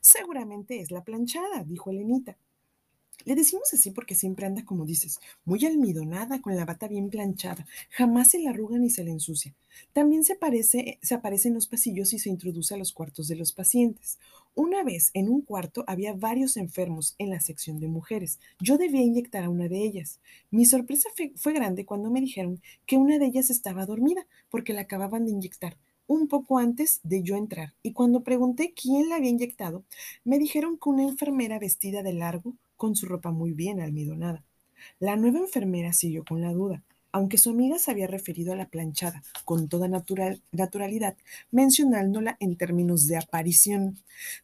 Seguramente 0.00 0.80
es 0.80 0.90
la 0.90 1.04
planchada, 1.04 1.64
dijo 1.64 1.90
Elenita. 1.90 2.36
Le 3.24 3.34
decimos 3.34 3.74
así 3.74 3.90
porque 3.90 4.14
siempre 4.14 4.46
anda, 4.46 4.64
como 4.64 4.86
dices, 4.86 5.20
muy 5.44 5.64
almidonada, 5.66 6.40
con 6.40 6.56
la 6.56 6.64
bata 6.64 6.86
bien 6.88 7.10
planchada. 7.10 7.66
Jamás 7.90 8.30
se 8.30 8.38
la 8.38 8.50
arruga 8.50 8.78
ni 8.78 8.90
se 8.90 9.04
le 9.04 9.10
ensucia. 9.10 9.54
También 9.92 10.24
se, 10.24 10.36
parece, 10.36 10.98
se 11.02 11.14
aparece 11.14 11.48
en 11.48 11.54
los 11.54 11.66
pasillos 11.66 12.12
y 12.12 12.18
se 12.18 12.30
introduce 12.30 12.74
a 12.74 12.78
los 12.78 12.92
cuartos 12.92 13.28
de 13.28 13.36
los 13.36 13.52
pacientes. 13.52 14.18
Una 14.54 14.82
vez 14.82 15.10
en 15.14 15.28
un 15.28 15.42
cuarto 15.42 15.84
había 15.86 16.14
varios 16.14 16.56
enfermos 16.56 17.16
en 17.18 17.30
la 17.30 17.40
sección 17.40 17.80
de 17.80 17.88
mujeres. 17.88 18.38
Yo 18.60 18.78
debía 18.78 19.02
inyectar 19.02 19.44
a 19.44 19.50
una 19.50 19.68
de 19.68 19.82
ellas. 19.82 20.20
Mi 20.50 20.64
sorpresa 20.64 21.10
fue 21.36 21.52
grande 21.52 21.84
cuando 21.84 22.10
me 22.10 22.20
dijeron 22.20 22.62
que 22.86 22.96
una 22.96 23.18
de 23.18 23.26
ellas 23.26 23.50
estaba 23.50 23.84
dormida 23.84 24.26
porque 24.48 24.72
la 24.72 24.82
acababan 24.82 25.26
de 25.26 25.32
inyectar 25.32 25.76
un 26.08 26.26
poco 26.26 26.58
antes 26.58 27.00
de 27.04 27.22
yo 27.22 27.36
entrar 27.36 27.74
y 27.82 27.92
cuando 27.92 28.24
pregunté 28.24 28.74
quién 28.74 29.08
la 29.08 29.16
había 29.16 29.30
inyectado, 29.30 29.84
me 30.24 30.40
dijeron 30.40 30.76
que 30.76 30.88
una 30.88 31.04
enfermera 31.04 31.60
vestida 31.60 32.02
de 32.02 32.14
largo, 32.14 32.56
con 32.76 32.96
su 32.96 33.06
ropa 33.06 33.30
muy 33.30 33.52
bien 33.52 33.80
almidonada. 33.80 34.44
La 34.98 35.16
nueva 35.16 35.38
enfermera 35.38 35.92
siguió 35.92 36.24
con 36.24 36.40
la 36.40 36.52
duda, 36.52 36.82
aunque 37.12 37.38
su 37.38 37.50
amiga 37.50 37.78
se 37.78 37.90
había 37.90 38.06
referido 38.06 38.52
a 38.52 38.56
la 38.56 38.68
planchada 38.68 39.22
con 39.44 39.68
toda 39.68 39.88
naturalidad, 39.88 41.16
mencionándola 41.50 42.36
en 42.40 42.56
términos 42.56 43.06
de 43.06 43.16
aparición. 43.16 43.98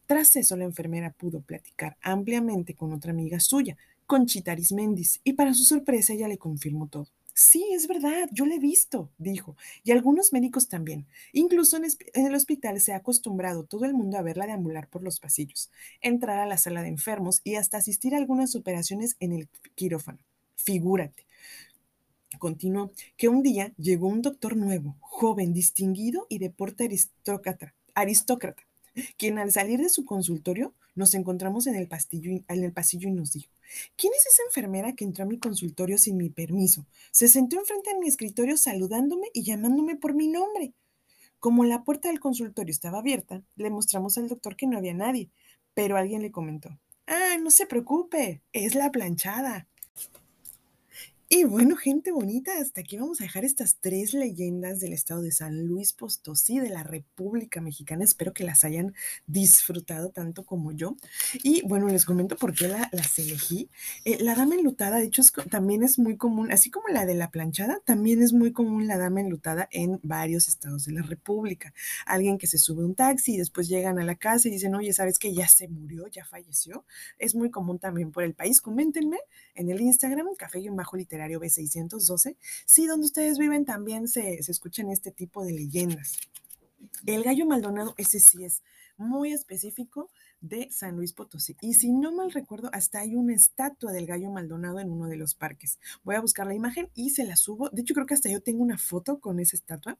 Tras 0.05 0.35
eso, 0.35 0.57
la 0.57 0.65
enfermera 0.65 1.11
pudo 1.11 1.41
platicar 1.41 1.97
ampliamente 2.01 2.75
con 2.75 2.93
otra 2.93 3.11
amiga 3.11 3.39
suya, 3.39 3.77
con 4.05 4.25
Chitaris 4.27 4.71
Méndez, 4.71 5.19
y 5.23 5.33
para 5.33 5.53
su 5.53 5.63
sorpresa 5.63 6.13
ella 6.13 6.27
le 6.27 6.37
confirmó 6.37 6.87
todo. 6.87 7.07
Sí, 7.37 7.67
es 7.73 7.87
verdad, 7.87 8.29
yo 8.31 8.45
la 8.45 8.55
he 8.55 8.59
visto, 8.59 9.11
dijo, 9.17 9.57
y 9.83 9.91
algunos 9.91 10.31
médicos 10.31 10.69
también. 10.69 11.05
Incluso 11.33 11.75
en, 11.75 11.83
el 12.13 12.33
hospital 12.33 12.79
se 12.79 12.93
ha 12.93 12.97
acostumbrado 12.97 13.65
todo 13.65 13.83
el 13.83 13.93
mundo 13.93 14.17
a 14.17 14.21
verla 14.21 14.45
deambular 14.45 14.87
por 14.87 15.03
los 15.03 15.19
pasillos, 15.19 15.69
entrar 15.99 16.39
a 16.39 16.45
la 16.45 16.57
sala 16.57 16.81
de 16.81 16.87
enfermos 16.87 17.41
y 17.43 17.55
hasta 17.55 17.77
asistir 17.77 18.15
a 18.15 18.19
algunas 18.19 18.55
operaciones 18.55 19.17
en 19.19 19.33
el 19.33 19.49
quirófano. 19.75 20.19
Figúrate. 20.55 21.25
Continuó 22.39 22.93
que 23.17 23.27
un 23.27 23.43
día 23.43 23.73
llegó 23.77 24.07
un 24.07 24.21
doctor 24.21 24.55
nuevo, 24.55 24.95
joven, 25.01 25.51
distinguido 25.51 26.27
y 26.29 26.39
de 26.39 26.51
porte 26.51 26.85
aristócrata, 26.85 27.73
aristócrata, 27.95 28.63
quien 29.17 29.39
al 29.39 29.51
salir 29.51 29.81
de 29.81 29.89
su 29.89 30.05
consultorio 30.05 30.73
nos 30.95 31.13
encontramos 31.13 31.67
en 31.67 31.75
el, 31.75 31.89
en 32.47 32.63
el 32.63 32.71
pasillo 32.71 33.09
y 33.09 33.11
nos 33.11 33.33
dijo, 33.33 33.51
¿quién 33.95 34.13
es 34.13 34.25
esa 34.25 34.43
enfermera 34.43 34.93
que 34.93 35.05
entró 35.05 35.23
a 35.23 35.27
mi 35.27 35.39
consultorio 35.39 35.97
sin 35.97 36.17
mi 36.17 36.29
permiso? 36.29 36.85
Se 37.11 37.27
sentó 37.27 37.57
enfrente 37.57 37.91
de 37.93 37.99
mi 37.99 38.07
escritorio 38.07 38.57
saludándome 38.57 39.27
y 39.33 39.43
llamándome 39.43 39.95
por 39.95 40.13
mi 40.13 40.27
nombre. 40.27 40.73
Como 41.39 41.63
la 41.63 41.83
puerta 41.83 42.09
del 42.09 42.19
consultorio 42.19 42.71
estaba 42.71 42.99
abierta, 42.99 43.43
le 43.55 43.69
mostramos 43.69 44.17
al 44.17 44.27
doctor 44.27 44.55
que 44.55 44.67
no 44.67 44.77
había 44.77 44.93
nadie, 44.93 45.29
pero 45.73 45.97
alguien 45.97 46.21
le 46.21 46.31
comentó, 46.31 46.79
ah, 47.07 47.37
no 47.41 47.51
se 47.51 47.67
preocupe, 47.67 48.41
es 48.53 48.75
la 48.75 48.91
planchada. 48.91 49.67
Y 51.27 51.43
bueno, 51.43 51.75
gente 51.75 52.11
bonita, 52.11 52.51
hasta 52.59 52.81
aquí 52.81 52.97
vamos 52.97 53.19
a 53.19 53.23
dejar 53.23 53.45
estas 53.45 53.77
tres 53.79 54.13
leyendas 54.13 54.79
del 54.79 54.93
estado 54.93 55.23
de 55.23 55.31
San 55.31 55.65
Luis 55.65 55.91
Potosí, 55.91 56.59
de 56.59 56.69
la 56.69 56.83
República 56.83 57.61
Mexicana. 57.61 58.03
Espero 58.03 58.31
que 58.31 58.43
las 58.43 58.63
hayan 58.63 58.93
disfrutado 59.25 60.11
tanto 60.11 60.45
como 60.45 60.71
yo. 60.71 60.97
Y 61.41 61.63
bueno, 61.63 61.87
les 61.87 62.05
comento 62.05 62.35
por 62.35 62.53
qué 62.53 62.67
las 62.67 63.17
elegí. 63.17 63.71
Eh, 64.03 64.19
la 64.21 64.35
dama 64.35 64.53
enlutada, 64.53 64.97
de 64.97 65.05
hecho, 65.05 65.23
también 65.49 65.81
es 65.81 65.97
muy 65.97 66.15
común, 66.15 66.51
así 66.51 66.69
como 66.69 66.89
la 66.89 67.07
de 67.07 67.15
la 67.15 67.31
planchada, 67.31 67.81
también 67.83 68.21
es 68.21 68.31
muy 68.31 68.51
común 68.51 68.85
la 68.85 68.99
dama 68.99 69.19
enlutada 69.19 69.67
en 69.71 69.99
varios 70.03 70.47
estados 70.47 70.85
de 70.85 70.91
la 70.93 71.01
República. 71.01 71.73
Alguien 72.05 72.37
que 72.37 72.45
se 72.45 72.59
sube 72.59 72.85
un 72.85 72.93
taxi 72.93 73.33
y 73.33 73.37
después 73.37 73.67
llegan 73.67 73.97
a 73.97 74.03
la 74.05 74.13
casa 74.13 74.47
y 74.47 74.51
dicen, 74.51 74.75
oye, 74.75 74.93
¿sabes 74.93 75.17
que 75.17 75.33
ya 75.33 75.47
se 75.47 75.67
murió, 75.69 76.05
ya 76.05 76.23
falleció? 76.23 76.85
Es 77.17 77.33
muy 77.33 77.49
común 77.49 77.79
también 77.79 78.11
por 78.11 78.23
el 78.23 78.35
país. 78.35 78.61
Coméntenme 78.61 79.17
en 79.55 79.71
el 79.71 79.81
Instagram, 79.81 80.27
café 80.37 80.59
y 80.59 80.69
bajo 80.69 80.97
literario 81.15 81.39
B612, 81.39 82.37
sí, 82.65 82.87
donde 82.87 83.05
ustedes 83.05 83.37
viven 83.37 83.65
también 83.65 84.07
se, 84.07 84.41
se 84.43 84.51
escuchan 84.51 84.89
este 84.89 85.11
tipo 85.11 85.43
de 85.45 85.53
leyendas. 85.53 86.17
El 87.05 87.23
gallo 87.23 87.45
Maldonado, 87.45 87.95
ese 87.97 88.19
sí 88.19 88.43
es 88.43 88.61
muy 88.97 89.31
específico. 89.31 90.11
De 90.41 90.69
San 90.71 90.95
Luis 90.95 91.13
Potosí. 91.13 91.55
Y 91.61 91.73
si 91.73 91.91
no 91.91 92.11
mal 92.11 92.31
recuerdo, 92.31 92.69
hasta 92.73 92.99
hay 92.99 93.15
una 93.15 93.33
estatua 93.33 93.91
del 93.91 94.05
gallo 94.05 94.31
Maldonado 94.31 94.79
en 94.79 94.91
uno 94.91 95.07
de 95.07 95.17
los 95.17 95.35
parques. 95.35 95.79
Voy 96.03 96.15
a 96.15 96.21
buscar 96.21 96.47
la 96.47 96.53
imagen 96.53 96.89
y 96.93 97.11
se 97.11 97.23
la 97.23 97.35
subo. 97.35 97.69
De 97.69 97.81
hecho, 97.81 97.93
creo 97.93 98.05
que 98.05 98.13
hasta 98.13 98.29
yo 98.29 98.41
tengo 98.41 98.63
una 98.63 98.77
foto 98.77 99.19
con 99.19 99.39
esa 99.39 99.55
estatua. 99.55 99.97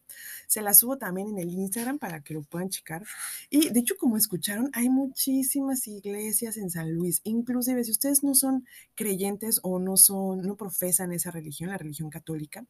Se 0.47 0.61
la 0.61 0.73
subo 0.73 0.97
también 0.97 1.29
en 1.29 1.39
el 1.39 1.49
Instagram 1.49 1.99
para 1.99 2.21
que 2.21 2.33
lo 2.33 2.43
puedan 2.43 2.69
checar. 2.69 3.03
Y 3.49 3.69
de 3.69 3.79
hecho, 3.79 3.95
como 3.97 4.17
escucharon, 4.17 4.69
hay 4.73 4.89
muchísimas 4.89 5.87
iglesias 5.87 6.57
en 6.57 6.69
San 6.69 6.93
Luis. 6.93 7.21
Inclusive, 7.23 7.83
si 7.83 7.91
ustedes 7.91 8.23
no 8.23 8.35
son 8.35 8.65
creyentes 8.93 9.59
o 9.63 9.79
no 9.79 9.97
son, 9.97 10.41
no 10.41 10.55
profesan 10.55 11.11
esa 11.11 11.31
religión, 11.31 11.69
la 11.69 11.77
religión 11.77 12.09
católica, 12.09 12.65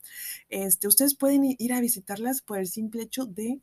este, 0.49 0.87
ustedes 0.87 1.15
pueden 1.15 1.55
ir 1.57 1.73
a 1.73 1.81
visitarlas 1.81 2.41
por 2.41 2.59
el 2.59 2.67
simple 2.67 3.03
hecho 3.03 3.25
de 3.25 3.59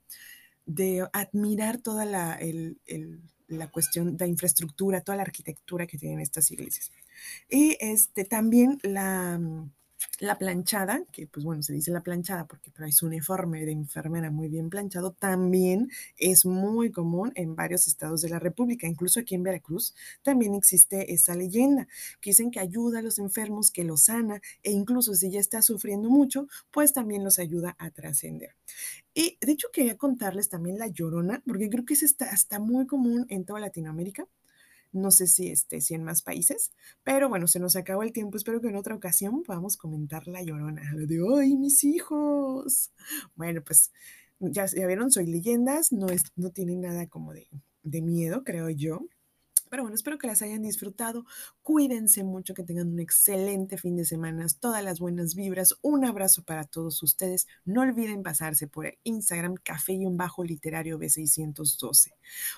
de 0.66 1.06
admirar 1.12 1.78
toda 1.78 2.04
la, 2.04 2.38
la 3.52 3.70
cuestión 3.70 4.16
de 4.16 4.26
infraestructura, 4.26 5.00
toda 5.00 5.16
la 5.16 5.22
arquitectura 5.22 5.86
que 5.86 5.98
tienen 5.98 6.20
estas 6.20 6.50
iglesias. 6.50 6.90
Y 7.48 7.76
este, 7.80 8.24
también 8.24 8.78
la, 8.82 9.40
la 10.20 10.38
planchada, 10.38 11.02
que 11.12 11.26
pues 11.26 11.44
bueno, 11.44 11.62
se 11.62 11.72
dice 11.72 11.90
la 11.90 12.02
planchada 12.02 12.46
porque 12.46 12.70
trae 12.70 12.90
un 13.02 13.08
uniforme 13.08 13.64
de 13.64 13.72
enfermera 13.72 14.30
muy 14.30 14.48
bien 14.48 14.70
planchado, 14.70 15.12
también 15.12 15.90
es 16.16 16.44
muy 16.46 16.90
común 16.90 17.32
en 17.34 17.56
varios 17.56 17.86
estados 17.86 18.22
de 18.22 18.28
la 18.28 18.38
República, 18.38 18.86
incluso 18.86 19.20
aquí 19.20 19.34
en 19.34 19.42
Veracruz 19.42 19.94
también 20.22 20.54
existe 20.54 21.12
esa 21.12 21.34
leyenda, 21.34 21.88
que 22.20 22.30
dicen 22.30 22.50
que 22.50 22.60
ayuda 22.60 23.00
a 23.00 23.02
los 23.02 23.18
enfermos, 23.18 23.70
que 23.70 23.84
los 23.84 24.04
sana 24.04 24.40
e 24.62 24.72
incluso 24.72 25.14
si 25.14 25.30
ya 25.30 25.40
está 25.40 25.62
sufriendo 25.62 26.10
mucho, 26.10 26.48
pues 26.70 26.92
también 26.92 27.24
los 27.24 27.38
ayuda 27.38 27.76
a 27.78 27.90
trascender. 27.90 28.54
Y 29.14 29.38
de 29.40 29.52
hecho 29.52 29.68
quería 29.72 29.96
contarles 29.96 30.48
también 30.48 30.78
la 30.78 30.86
llorona, 30.88 31.42
porque 31.46 31.68
creo 31.68 31.84
que 31.84 31.94
es 31.94 32.02
está, 32.02 32.30
está 32.30 32.58
muy 32.58 32.86
común 32.86 33.26
en 33.28 33.44
toda 33.44 33.60
Latinoamérica. 33.60 34.26
No 34.92 35.10
sé 35.10 35.26
si, 35.26 35.48
este, 35.48 35.80
si 35.80 35.94
en 35.94 36.04
más 36.04 36.22
países, 36.22 36.70
pero 37.02 37.28
bueno, 37.28 37.46
se 37.46 37.58
nos 37.58 37.76
acabó 37.76 38.02
el 38.02 38.12
tiempo. 38.12 38.36
Espero 38.36 38.60
que 38.60 38.68
en 38.68 38.76
otra 38.76 38.94
ocasión 38.94 39.42
podamos 39.42 39.76
comentar 39.76 40.28
la 40.28 40.42
llorona. 40.42 40.82
Lo 40.94 41.06
de, 41.06 41.18
¡ay, 41.40 41.56
mis 41.56 41.82
hijos! 41.84 42.92
Bueno, 43.34 43.62
pues 43.64 43.90
ya, 44.38 44.66
ya 44.66 44.86
vieron, 44.86 45.10
soy 45.10 45.26
leyendas, 45.26 45.92
no, 45.92 46.08
es, 46.08 46.24
no 46.36 46.50
tiene 46.50 46.76
nada 46.76 47.06
como 47.06 47.32
de, 47.32 47.48
de 47.82 48.02
miedo, 48.02 48.44
creo 48.44 48.68
yo. 48.70 49.06
Pero 49.72 49.84
bueno, 49.84 49.94
espero 49.94 50.18
que 50.18 50.26
las 50.26 50.42
hayan 50.42 50.60
disfrutado. 50.60 51.24
Cuídense 51.62 52.24
mucho, 52.24 52.52
que 52.52 52.62
tengan 52.62 52.88
un 52.88 53.00
excelente 53.00 53.78
fin 53.78 53.96
de 53.96 54.04
semana. 54.04 54.46
Todas 54.60 54.84
las 54.84 55.00
buenas 55.00 55.34
vibras. 55.34 55.76
Un 55.80 56.04
abrazo 56.04 56.42
para 56.44 56.64
todos 56.64 57.02
ustedes. 57.02 57.46
No 57.64 57.80
olviden 57.80 58.22
pasarse 58.22 58.66
por 58.66 58.92
Instagram 59.02 59.54
Café 59.54 59.94
y 59.94 60.04
un 60.04 60.18
Bajo 60.18 60.44
Literario 60.44 60.98
B612. 60.98 62.12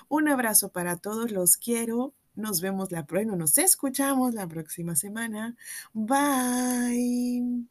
Un 0.09 0.27
abrazo 0.27 0.73
para 0.73 0.97
todos. 0.97 1.31
Los 1.31 1.55
quiero. 1.55 2.13
Nos 2.35 2.61
vemos 2.61 2.91
la 2.91 3.05
próxima, 3.05 3.35
nos 3.35 3.57
escuchamos 3.57 4.33
la 4.33 4.47
próxima 4.47 4.95
semana. 4.95 5.55
Bye. 5.93 7.65